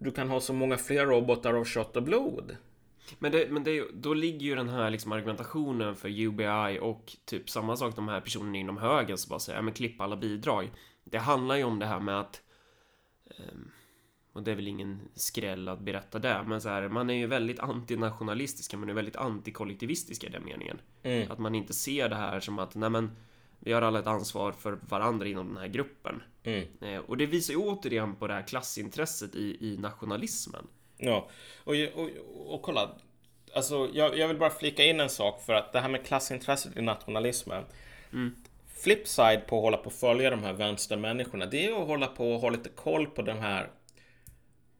[0.00, 2.56] du kan ha så många fler robotar av kött och blod.
[3.18, 7.50] Men, det, men det, då ligger ju den här liksom argumentationen för UBI och typ
[7.50, 10.70] samma sak de här personerna inom höger som bara säger ja, men klippa alla bidrag.
[11.04, 12.42] Det handlar ju om det här med att
[13.26, 13.70] ehm,
[14.32, 17.26] och det är väl ingen skräll att berätta det, men så här, man är ju
[17.26, 20.80] väldigt antinationalistiska, man är väldigt antikollektivistiska i den meningen.
[21.02, 21.30] Mm.
[21.30, 23.10] Att man inte ser det här som att, nej men,
[23.58, 26.22] vi har alla ett ansvar för varandra inom den här gruppen.
[26.42, 26.64] Mm.
[26.80, 30.66] Eh, och det visar ju återigen på det här klassintresset i, i nationalismen.
[31.04, 31.28] Ja,
[31.64, 32.08] och, och,
[32.54, 32.90] och kolla.
[33.54, 36.76] Alltså, jag, jag vill bara flika in en sak för att det här med klassintresset
[36.76, 37.64] i nationalismen.
[38.82, 42.32] Flipside på att hålla på och följa de här vänstermänniskorna, det är att hålla på
[42.32, 43.70] och ha lite koll på de här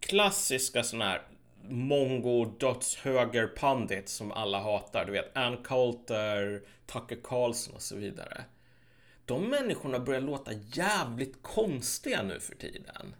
[0.00, 1.22] klassiska såna här
[1.68, 5.04] mongo dödshöger pandit som alla hatar.
[5.04, 8.44] Du vet, Ann Coulter, Tucker Carlson och så vidare.
[9.24, 13.14] De människorna börjar låta jävligt konstiga nu för tiden.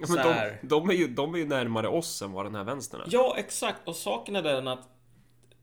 [0.00, 2.64] Ja, men de, de, är ju, de är ju närmare oss än vad den här
[2.64, 3.06] vänstern är.
[3.10, 3.78] Ja, exakt.
[3.84, 4.88] Och saken är den att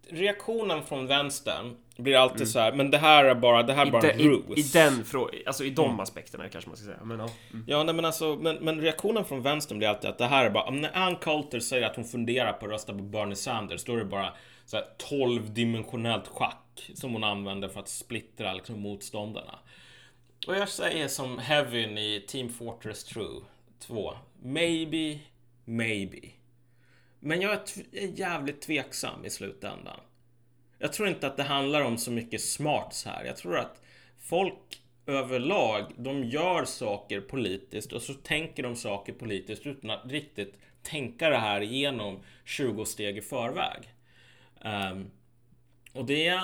[0.10, 3.90] reaktionen från vänstern blir alltid så här, men det här är bara, det här är
[3.90, 4.00] Mm.
[4.00, 4.60] I, bara de, i, ruse.
[4.60, 7.04] I den frå- alltså i de aspekterna kanske man ska säga.
[7.04, 7.30] Men ja.
[7.54, 7.66] Mm.
[7.68, 10.50] Ja, nej, men alltså, men, men reaktionen från vänstern blir alltid att det här är
[10.50, 13.94] bara, när Ann Coulter säger att hon funderar på att rösta på Bernie Sanders, då
[13.94, 14.34] är det bara
[14.66, 19.60] så här 12-dimensionellt schack som hon använder för att splittra liksom, motståndarna.
[20.48, 23.42] Och jag säger som Heaven i Team Fortress True
[23.80, 24.14] Två.
[24.42, 25.20] Maybe,
[25.66, 26.30] maybe.
[27.20, 27.62] Men jag är,
[27.92, 30.00] är jävligt tveksam i slutändan.
[30.78, 33.26] Jag tror inte att det handlar om så mycket smarts här.
[33.26, 33.82] Jag tror att
[34.18, 40.60] folk överlag, de gör saker politiskt och så tänker de saker politiskt utan att riktigt
[40.82, 43.94] tänka det här igenom 20 steg i förväg.
[44.66, 45.12] Um,
[45.94, 46.42] och det...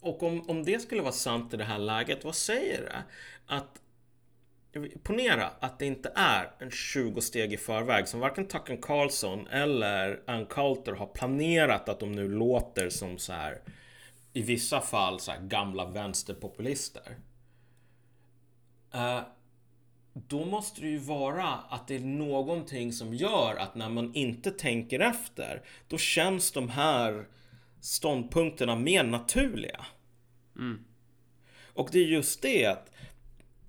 [0.00, 3.02] Och om, om det skulle vara sant i det här läget, vad säger det?
[3.46, 3.82] Att
[5.02, 10.22] Ponera att det inte är en 20 steg i förväg som varken Tucker Carlson eller
[10.26, 13.62] Ann Coulter har planerat att de nu låter som så här
[14.32, 17.16] i vissa fall så här gamla vänsterpopulister.
[18.94, 19.20] Uh,
[20.12, 24.50] då måste det ju vara att det är någonting som gör att när man inte
[24.50, 27.26] tänker efter, då känns de här
[27.80, 29.86] ståndpunkterna mer naturliga.
[30.56, 30.84] Mm.
[31.74, 32.91] Och det är just det att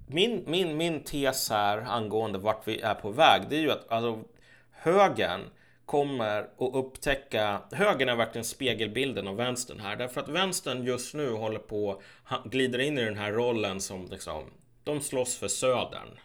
[0.07, 3.91] min, min, min tes här angående vart vi är på väg, det är ju att
[3.91, 4.23] alltså,
[4.71, 5.41] högern
[5.85, 11.31] kommer att upptäcka, högern är verkligen spegelbilden av vänstern här, därför att vänstern just nu
[11.31, 12.01] håller på,
[12.45, 14.43] glider in i den här rollen som liksom,
[14.83, 16.19] de slåss för södern.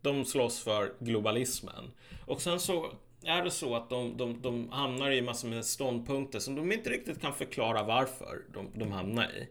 [0.00, 1.90] De slåss för globalismen.
[2.26, 2.92] Och sen så
[3.24, 6.90] är det så att de, de, de hamnar i massor med ståndpunkter som de inte
[6.90, 9.48] riktigt kan förklara varför de, de hamnar i.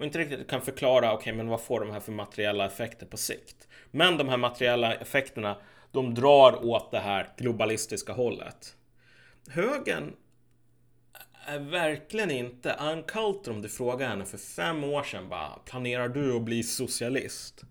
[0.00, 3.06] Och inte riktigt kan förklara, okej, okay, men vad får de här för materiella effekter
[3.06, 3.68] på sikt?
[3.90, 5.56] Men de här materiella effekterna,
[5.92, 8.76] de drar åt det här globalistiska hållet.
[9.48, 10.12] Högern
[11.46, 16.08] är verkligen inte Ann Coulter om du frågar henne för fem år sedan bara Planerar
[16.08, 17.64] du att bli socialist?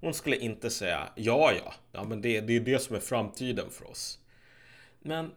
[0.00, 3.70] Hon skulle inte säga ja, ja, ja men det, det är det som är framtiden
[3.70, 4.18] för oss.
[5.00, 5.30] Men,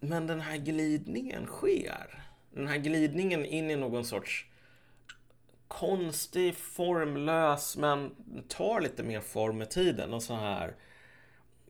[0.00, 2.24] men den här glidningen sker.
[2.54, 4.46] Den här glidningen in i någon sorts
[5.72, 8.10] konstig, formlös, men
[8.48, 10.14] tar lite mer form med tiden.
[10.14, 10.74] Och så här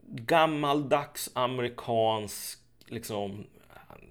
[0.07, 3.47] gammaldags amerikansk, liksom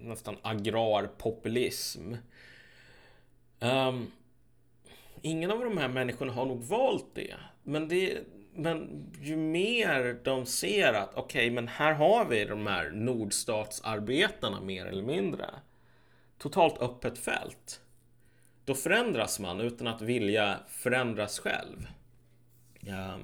[0.01, 2.13] nästan agrarpopulism.
[3.59, 4.11] Um,
[5.21, 7.35] ingen av de här människorna har nog valt det.
[7.63, 8.17] Men, det,
[8.53, 14.61] men ju mer de ser att okej, okay, men här har vi de här nordstatsarbetarna
[14.61, 15.49] mer eller mindre.
[16.37, 17.80] Totalt öppet fält.
[18.65, 21.87] Då förändras man utan att vilja förändras själv.
[22.79, 23.19] Ja.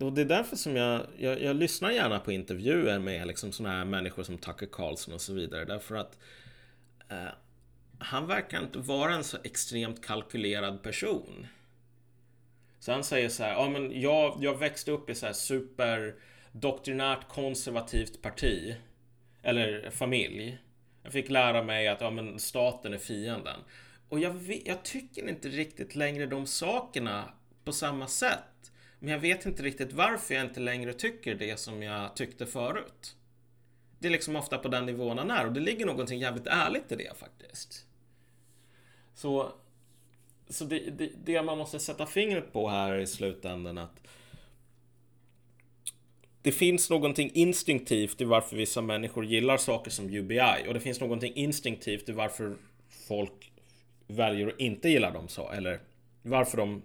[0.00, 3.76] Och det är därför som jag, jag, jag lyssnar gärna på intervjuer med liksom sådana
[3.78, 5.64] här människor som Tucker Carlson och så vidare.
[5.64, 6.18] Därför att
[7.08, 7.28] eh,
[7.98, 11.46] han verkar inte vara en så extremt kalkylerad person.
[12.80, 16.14] Så han säger så här, ja men jag, jag växte upp i så här super
[16.52, 18.74] doktrinärt konservativt parti.
[19.42, 20.58] Eller familj.
[21.02, 23.60] Jag fick lära mig att ja, men staten är fienden.
[24.08, 27.32] Och jag, vet, jag tycker inte riktigt längre de sakerna
[27.64, 28.72] på samma sätt.
[28.98, 33.16] Men jag vet inte riktigt varför jag inte längre tycker det som jag tyckte förut.
[33.98, 36.92] Det är liksom ofta på den nivån han är och det ligger någonting jävligt ärligt
[36.92, 37.86] i det faktiskt.
[39.14, 39.52] Så,
[40.48, 44.00] så det, det, det man måste sätta fingret på här i slutändan att
[46.42, 51.00] det finns någonting instinktivt i varför vissa människor gillar saker som UBI och det finns
[51.00, 52.56] någonting instinktivt i varför
[53.08, 53.47] folk
[54.08, 55.80] väljer att inte gilla dem så eller
[56.22, 56.82] varför de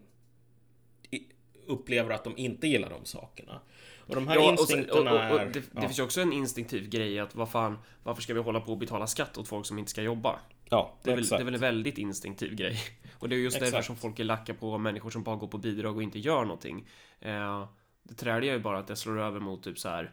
[1.67, 3.61] upplever att de inte gillar de sakerna.
[4.07, 5.45] Och de här ja, instinkterna och, och, och, är...
[5.45, 5.81] Det, ja.
[5.81, 8.71] det finns ju också en instinktiv grej att vad fan, varför ska vi hålla på
[8.71, 10.39] och betala skatt åt folk som inte ska jobba?
[10.69, 12.77] Ja, det är, väl, det är väl en väldigt instinktiv grej.
[13.19, 13.71] Och det är just exakt.
[13.71, 16.41] därför som folk är lacka på människor som bara går på bidrag och inte gör
[16.43, 16.87] någonting.
[17.19, 17.67] Eh,
[18.03, 20.11] det träliga är ju bara att det slår över mot typ så här.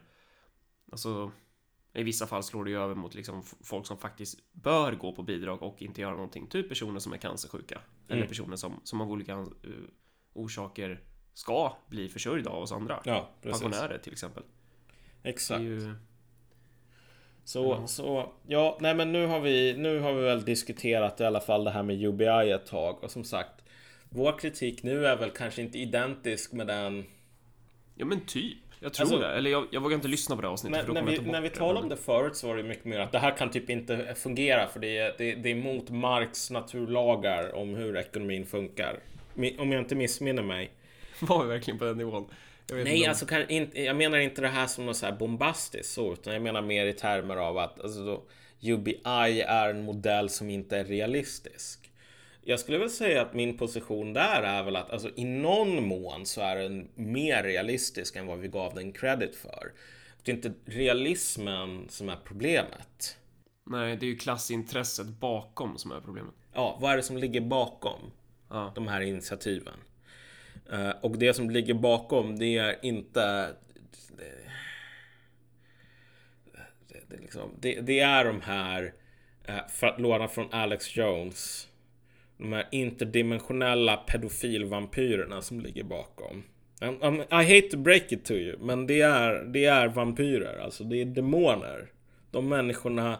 [0.91, 1.31] Alltså
[1.93, 5.23] i vissa fall slår det ju över mot liksom folk som faktiskt bör gå på
[5.23, 6.47] bidrag och inte göra någonting.
[6.47, 7.75] Typ personer som är cancersjuka.
[7.75, 7.87] Mm.
[8.07, 9.47] Eller personer som, som av olika uh,
[10.33, 13.01] orsaker ska bli försörjda av oss andra.
[13.05, 14.43] Ja, Pensionärer till exempel.
[15.23, 15.61] Exakt.
[15.61, 15.95] Ju...
[17.43, 17.87] Så, mm.
[17.87, 21.63] så, ja, nej men nu har vi, nu har vi väl diskuterat i alla fall
[21.63, 23.63] det här med UBI ett tag och som sagt,
[24.09, 27.05] vår kritik nu är väl kanske inte identisk med den
[27.95, 28.70] Ja men typ.
[28.83, 29.27] Jag tror alltså, det.
[29.27, 30.87] Eller jag, jag vågar inte lyssna på det avsnittet.
[30.87, 33.11] När, när vi, när vi talade om det förut så var det mycket mer att
[33.11, 37.55] det här kan typ inte fungera för det är, det, det är mot Marx naturlagar
[37.55, 38.99] om hur ekonomin funkar.
[39.35, 40.71] Om jag inte missminner mig.
[41.19, 42.25] Var vi verkligen på den nivån?
[42.71, 46.13] Nej, alltså kan, inte, jag menar inte det här som något så här bombastiskt så,
[46.13, 48.23] utan jag menar mer i termer av att alltså, då,
[48.61, 51.80] UBI är en modell som inte är realistisk.
[52.43, 56.25] Jag skulle väl säga att min position där är väl att alltså, i någon mån
[56.25, 59.71] så är den mer realistisk än vad vi gav den credit för.
[60.23, 63.17] Det är inte realismen som är problemet.
[63.65, 66.33] Nej, det är ju klassintresset bakom som är problemet.
[66.53, 68.11] Ja, vad är det som ligger bakom
[68.49, 68.71] ja.
[68.75, 69.79] de här initiativen?
[70.73, 73.55] Uh, och det som ligger bakom, det är inte...
[74.07, 74.33] Det,
[76.87, 78.93] det, det, liksom, det är de här,
[79.49, 81.67] uh, för att låna från Alex Jones,
[82.41, 86.43] de här interdimensionella pedofilvampyrerna som ligger bakom.
[86.81, 90.59] Um, um, I hate to break it to you, men det är, det är vampyrer,
[90.63, 91.91] alltså det är demoner.
[92.31, 93.19] De människorna,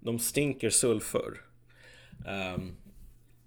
[0.00, 1.44] de stinker sulfur.
[2.26, 2.76] Um,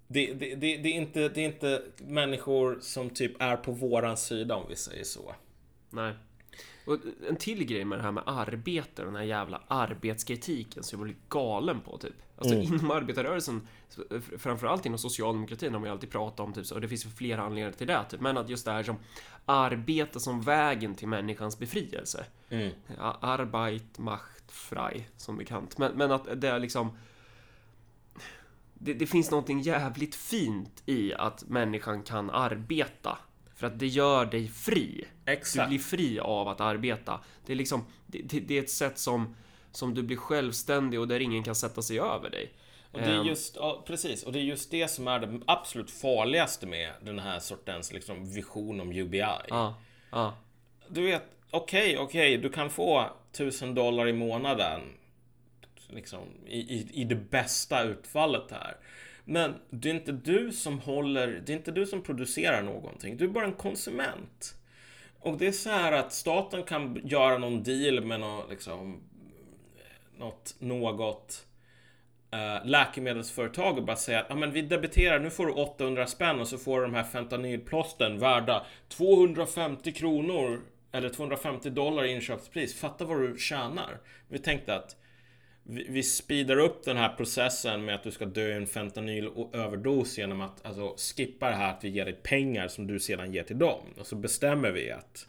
[0.08, 4.16] det, det, det, det, är inte, det är inte människor som typ är på våran
[4.16, 5.34] sida om vi säger så.
[5.90, 6.12] Nej.
[6.86, 6.98] Och
[7.28, 11.16] en till grej med det här med arbete, den här jävla arbetskritiken som jag blir
[11.28, 12.14] galen på typ.
[12.38, 12.74] Alltså Mm.
[12.74, 13.68] inom arbetarrörelsen,
[14.38, 17.10] framförallt inom socialdemokratin har man ju alltid pratat om typ så, och det finns ju
[17.10, 18.96] flera anledningar till det typ, men att just det här som
[19.46, 22.24] arbete som vägen till människans befrielse.
[22.50, 22.72] Mm.
[23.20, 25.78] Arbeit macht frei, som bekant.
[25.78, 26.98] Men, men att det är liksom...
[28.74, 33.18] Det, det finns någonting jävligt fint i att människan kan arbeta.
[33.54, 35.04] För att det gör dig fri.
[35.24, 35.68] Du Exakt.
[35.68, 37.20] blir fri av att arbeta.
[37.46, 39.34] Det är liksom, det, det, det är ett sätt som,
[39.72, 42.52] som du blir självständig och där ingen kan sätta sig över dig.
[42.92, 45.40] Och det är Ehm, just, ja, precis, och det är just det som är det
[45.46, 49.20] absolut farligaste med den här sortens liksom, vision om UBI.
[49.48, 49.74] Ja,
[50.10, 50.34] ja,
[50.88, 54.80] Du vet, okej, okej, du kan få tusen dollar i månaden.
[55.88, 58.76] Liksom, i, i, I det bästa utfallet här.
[59.24, 63.16] Men det är inte du som håller, det är inte du som producerar någonting.
[63.16, 64.54] Du är bara en konsument.
[65.20, 69.00] Och det är så här att staten kan göra någon deal med något, liksom,
[70.18, 71.46] något, något
[72.30, 76.40] eh, läkemedelsföretag och bara säga att ah, men vi debiterar, nu får du 800 spänn
[76.40, 80.60] och så får du de här fentanylplåstren värda 250 kronor
[80.92, 82.80] eller 250 dollar i inköpspris.
[82.80, 83.98] Fatta vad du tjänar.
[84.28, 84.96] Vi tänkte att
[85.62, 90.18] vi, vi speedar upp den här processen med att du ska dö i en fentanylöverdos
[90.18, 93.42] genom att alltså, skippa det här att vi ger dig pengar som du sedan ger
[93.42, 93.80] till dem.
[93.98, 95.26] Och så bestämmer vi att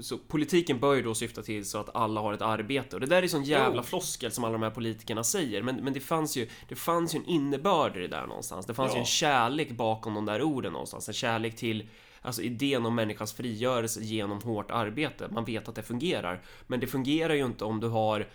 [0.00, 2.96] så politiken bör ju då syfta till så att alla har ett arbete.
[2.96, 3.82] Och det där är sån jävla Jo.
[3.82, 5.62] floskel som alla de här politikerna säger.
[5.62, 8.66] Men, men det fanns ju Det fanns ju en innebörd i det där någonstans.
[8.66, 9.00] Det fanns ju Ja.
[9.00, 11.08] en kärlek bakom de där orden någonstans.
[11.08, 11.88] En kärlek till
[12.22, 15.28] Alltså idén om människans frigörelse genom hårt arbete.
[15.30, 16.42] Man vet att det fungerar.
[16.66, 18.28] Men det fungerar ju inte om du har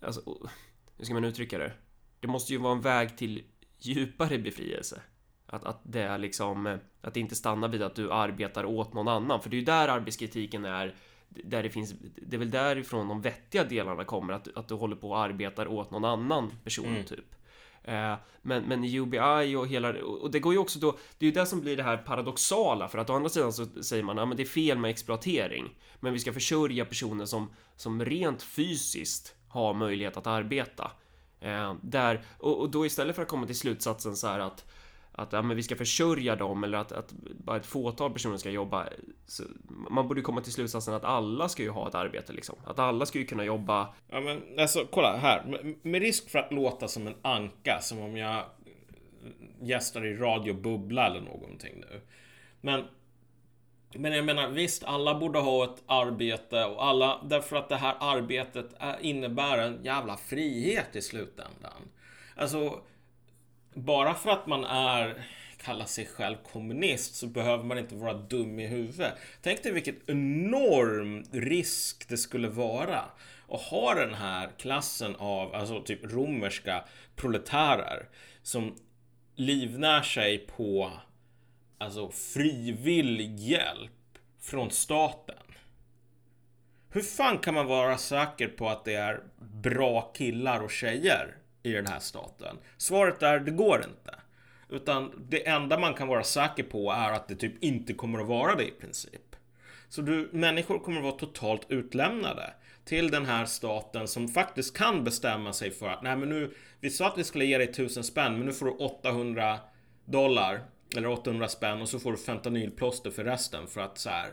[0.00, 0.20] Alltså
[0.98, 1.72] Hur ska man uttrycka det?
[2.20, 3.42] Det måste ju vara en väg till
[3.78, 5.02] djupare befrielse
[5.54, 8.92] att, att det är liksom eh, Att det inte stannar vid att du arbetar åt
[8.94, 9.40] någon annan.
[9.42, 10.94] För det är ju där arbetskritiken är
[11.28, 14.96] Där det finns Det är väl därifrån de vettiga delarna kommer Att, att du håller
[14.96, 17.04] på och arbetar åt någon annan person Mm.
[17.04, 17.34] typ.
[17.84, 21.30] Eh, Men, men i UBI och hela Och det går ju också då Det är
[21.30, 22.88] ju det som blir det här paradoxala.
[22.88, 25.74] För att å andra sidan så säger man Ja men det är fel med exploatering.
[26.00, 30.90] Men vi ska försörja personer som Som rent fysiskt Har möjlighet att arbeta.
[31.40, 34.64] Eh, där, och, och då istället för att komma till slutsatsen så här att
[35.16, 37.12] att ja, men vi ska försörja dem eller att, att
[37.44, 38.88] bara ett fåtal personer ska jobba.
[39.26, 42.56] Så man borde komma till slutsatsen att alla ska ju ha ett arbete liksom.
[42.64, 43.94] Att alla ska ju kunna jobba.
[44.08, 45.44] Ja men alltså kolla här.
[45.44, 48.44] Med, med risk för att låta som en anka, som om jag
[49.60, 52.00] gästar i Radio Bubbla eller någonting nu.
[52.60, 52.84] Men
[53.96, 57.96] men jag menar visst, alla borde ha ett arbete och alla, därför att det här
[58.00, 58.66] arbetet
[59.00, 61.88] innebär en jävla frihet i slutändan.
[62.36, 62.80] Alltså,
[63.74, 65.26] bara för att man är,
[65.64, 69.14] kallar sig själv kommunist så behöver man inte vara dum i huvudet.
[69.42, 73.04] Tänk dig vilket enorm risk det skulle vara
[73.48, 76.84] att ha den här klassen av, alltså typ romerska
[77.16, 78.08] proletärer
[78.42, 78.76] som
[79.34, 80.90] livnär sig på
[81.78, 85.36] alltså frivillig hjälp från staten.
[86.90, 91.72] Hur fan kan man vara säker på att det är bra killar och tjejer i
[91.72, 92.56] den här staten?
[92.76, 94.14] Svaret är det går inte.
[94.68, 98.26] Utan det enda man kan vara säker på är att det typ inte kommer att
[98.26, 99.36] vara det i princip.
[99.88, 102.54] Så du, människor kommer att vara totalt utlämnade
[102.84, 106.90] till den här staten som faktiskt kan bestämma sig för att nej men nu, vi
[106.90, 109.58] sa att vi skulle ge dig 1000 spänn men nu får du 800
[110.04, 110.60] dollar
[110.96, 114.28] eller 800 spänn och så får du fentanylplåster för resten för att så här.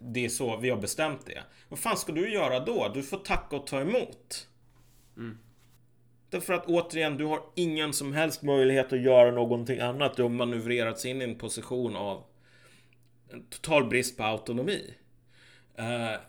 [0.00, 1.42] Det är så vi har bestämt det.
[1.68, 2.90] Vad fan ska du göra då?
[2.94, 4.48] Du får tacka och ta emot.
[5.16, 5.38] Mm.
[6.30, 10.16] Därför att återigen, du har ingen som helst möjlighet att göra någonting annat.
[10.16, 12.24] Du har manövrerats in i en position av
[13.32, 14.94] en total brist på autonomi.
[15.76, 16.20] Eh,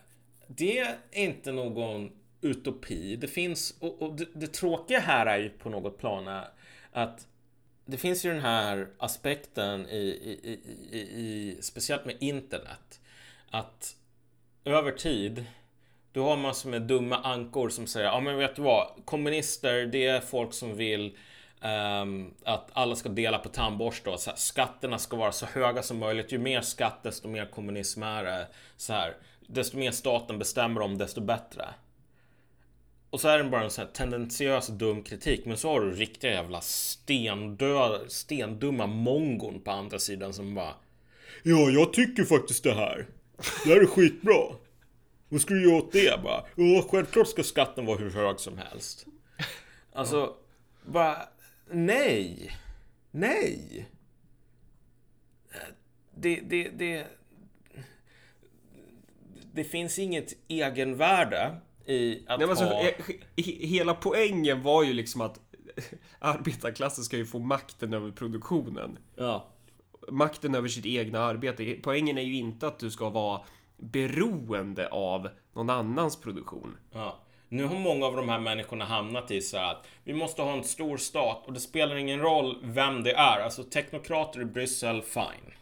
[0.47, 3.15] det är inte någon utopi.
[3.15, 6.47] Det finns, och, det, det tråkiga här är ju på något plan är
[6.91, 7.27] att
[7.85, 13.01] det finns ju den här aspekten i, i, i, i, i speciellt med internet.
[13.49, 13.95] Att
[14.65, 15.45] över tid
[16.17, 20.05] du har massor med dumma ankor som säger ja men vet du vad kommunister det
[20.05, 21.17] är folk som vill
[22.01, 25.83] um, att alla ska dela på tandborste och så här, skatterna ska vara så höga
[25.83, 26.31] som möjligt.
[26.31, 28.47] Ju mer skatt desto mer kommunism är det.
[28.77, 29.13] Så här,
[29.47, 31.65] desto mer staten bestämmer om desto bättre.
[33.09, 35.45] Och så är den bara en sån här tendentiös dum kritik.
[35.45, 40.73] Men så har du riktiga jävla stendö, stendumma mongon på andra sidan som bara
[41.43, 43.07] Ja, jag tycker faktiskt det här.
[43.65, 44.66] Det här är skitbra.
[45.29, 46.23] Vad ska du göra åt det?
[46.23, 49.05] Bara, ja, självklart ska skatten vara hur hög som helst.
[49.93, 50.35] Alltså,
[50.85, 51.17] bara
[51.71, 52.51] nej.
[53.11, 53.89] Nej!
[56.15, 57.07] Det, det, det,
[59.53, 61.55] det finns inget egenvärde
[61.85, 62.83] i att Nej, men alltså, ha...
[63.35, 65.39] he- hela poängen var ju liksom att
[66.19, 68.97] arbetarklassen ska ju få makten över produktionen.
[69.15, 69.47] Ja.
[70.11, 71.75] Makten över sitt egna arbete.
[71.83, 73.41] Poängen är ju inte att du ska vara
[73.77, 76.77] beroende av någon annans produktion.
[76.91, 77.19] Ja.
[77.49, 80.53] Nu har många av de här människorna hamnat i så här att vi måste ha
[80.53, 83.39] en stor stat och det spelar ingen roll vem det är.
[83.39, 85.53] Alltså teknokrater i Bryssel, fine.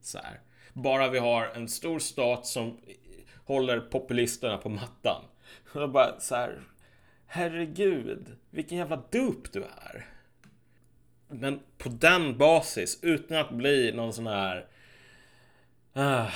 [0.00, 0.40] Så här.
[0.72, 2.78] Bara vi har en stor stat som
[3.44, 5.22] håller populisterna på mattan.
[5.72, 6.60] Och jag bara så här.
[7.26, 10.06] Herregud, vilken jävla dup du är.
[11.28, 14.66] Men på den basis, utan att bli någon sån här...
[15.96, 16.28] Uh,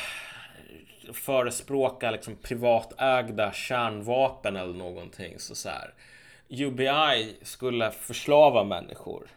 [1.13, 5.95] förespråka liksom privatägda kärnvapen eller någonting så, så här.
[6.49, 9.29] UBI skulle förslava människor.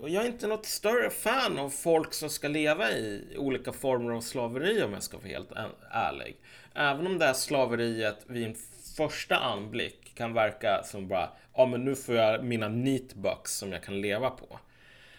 [0.00, 4.12] Och jag är inte något större fan av folk som ska leva i olika former
[4.12, 5.52] av slaveri om jag ska vara helt
[5.90, 6.36] ärlig.
[6.74, 8.54] Även om det här slaveriet vid en
[8.96, 13.82] första anblick kan verka som bara, ja men nu får jag mina neatbucks som jag
[13.82, 14.58] kan leva på.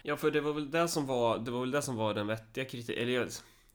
[0.02, 2.26] Ja, för det var väl det som var, det var väl det som var den
[2.26, 3.28] vettiga kritiken, eller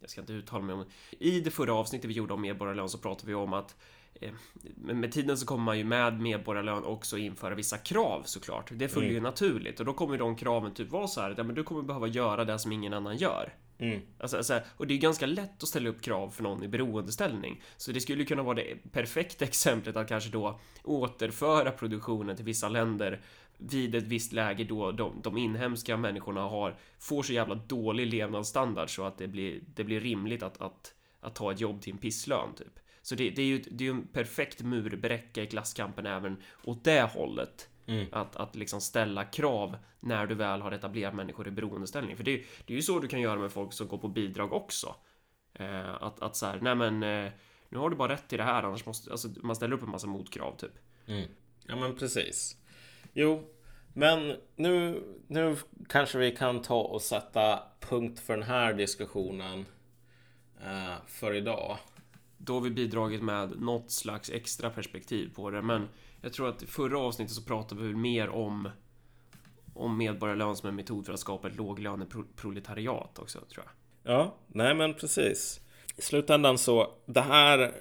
[0.03, 0.85] jag, ska inte uttala mig om
[1.19, 3.75] I det förra avsnittet vi gjorde om medborgarlön så pratade vi om att
[4.21, 4.31] eh,
[4.75, 8.71] med tiden så kommer man ju med medborgarlön också införa vissa krav såklart.
[8.73, 11.55] Det följer ju naturligt och då kommer de kraven typ vara så här, ja, men
[11.55, 13.53] du kommer behöva göra det som ingen annan gör.
[13.77, 14.01] Mm.
[14.19, 16.67] Alltså, så här, och det är ganska lätt att ställa upp krav för någon i
[16.67, 17.61] beroendeställning.
[17.77, 22.69] Så det skulle kunna vara det perfekta exemplet att kanske då återföra produktionen till vissa
[22.69, 23.21] länder
[23.57, 28.95] vid ett visst läge då de, de inhemska människorna har, får så jävla dålig levnadsstandard
[28.95, 31.97] så att det blir, det blir rimligt att, att, att ta ett jobb till en
[31.99, 32.79] pisslön typ.
[33.01, 37.01] Så det, det är ju det är en perfekt murbräcka i klasskampen även åt det
[37.13, 37.69] hållet.
[37.85, 38.05] Mm.
[38.11, 42.17] Att, att liksom ställa krav när du väl har etablerat människor i beroendeställning.
[42.17, 44.07] För det, är- det är ju så du kan göra med folk som går på
[44.07, 44.95] bidrag också.
[45.53, 47.31] Eh, att, att så här, nej men eh,
[47.69, 49.89] nu har du bara rätt till det här annars måste, alltså man ställer upp en
[49.89, 50.71] massa motkrav typ.
[51.07, 51.29] Mm.
[51.67, 52.57] Ja men precis.
[53.13, 53.43] Jo,
[53.93, 55.55] men nu, nu
[55.89, 59.65] kanske vi kan ta och sätta punkt för den här diskussionen
[60.63, 61.77] eh, för idag.
[62.37, 65.89] Då har vi bidragit med något slags extra perspektiv på det, men
[66.21, 68.69] jag tror att i förra avsnittet så pratade vi mer om
[69.73, 74.13] om medborgarlön som en metod för att skapa ett låglöneproletariat också, tror jag.
[74.13, 75.61] Ja, nej men precis.
[75.97, 77.73] I slutändan så, det här...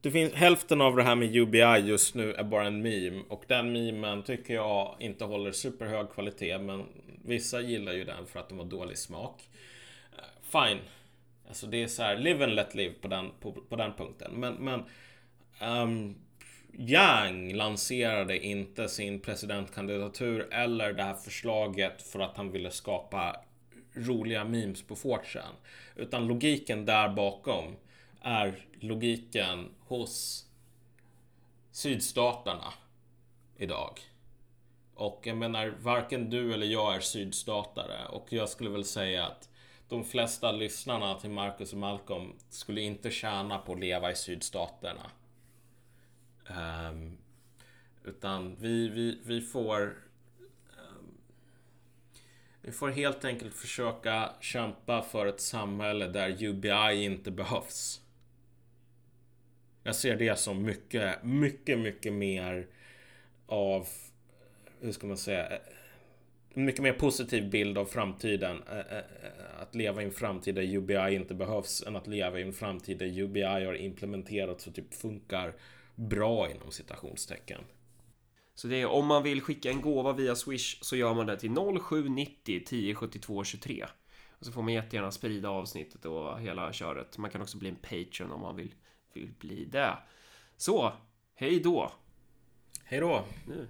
[0.00, 3.44] Det finns, hälften av det här med UBI just nu är bara en meme och
[3.46, 6.84] den memen tycker jag inte håller superhög kvalitet men
[7.24, 9.48] vissa gillar ju den för att de har dålig smak.
[10.12, 10.78] Eh, fine.
[11.48, 14.32] Alltså det är så här, live and let live på den, på, på den punkten.
[14.32, 14.84] Men, men
[15.82, 16.14] um,
[16.78, 23.36] Yang lanserade inte sin presidentkandidatur eller det här förslaget för att han ville skapa
[23.94, 25.18] roliga memes på 4
[25.96, 27.76] Utan logiken där bakom
[28.22, 30.46] är logiken hos
[31.70, 32.72] sydstaterna
[33.56, 34.00] idag.
[34.94, 39.48] Och jag menar, varken du eller jag är sydstatare och jag skulle väl säga att
[39.88, 45.10] de flesta lyssnarna till Marcus och Malcolm skulle inte tjäna på att leva i sydstaterna.
[46.90, 47.18] Um,
[48.04, 49.96] utan vi, vi, vi får
[50.78, 51.18] Um,
[52.60, 58.00] vi får helt enkelt försöka kämpa för ett samhälle där UBI inte behövs.
[59.86, 62.66] Jag ser det som mycket, mycket, mycket mer
[63.46, 63.88] av,
[64.80, 65.58] hur ska man säga,
[66.54, 68.62] en mycket mer positiv bild av framtiden.
[68.70, 72.40] Eh, eh, eh, att leva i en framtid där UBI inte behövs än att leva
[72.40, 75.54] i en framtid där UBI har implementerats och typ funkar
[75.94, 77.60] bra inom citationstecken.
[78.54, 81.36] Så det är om man vill skicka en gåva via Swish så gör man det
[81.36, 83.84] till 0790 1072 23.
[84.38, 87.18] Och så får man jättegärna sprida avsnittet och hela köret.
[87.18, 88.74] Man kan också bli en Patreon om man vill,
[89.20, 89.98] vill bli det.
[90.56, 90.92] Så,
[91.34, 91.92] hej då!
[92.84, 93.24] Hej då!
[93.46, 93.68] Nu.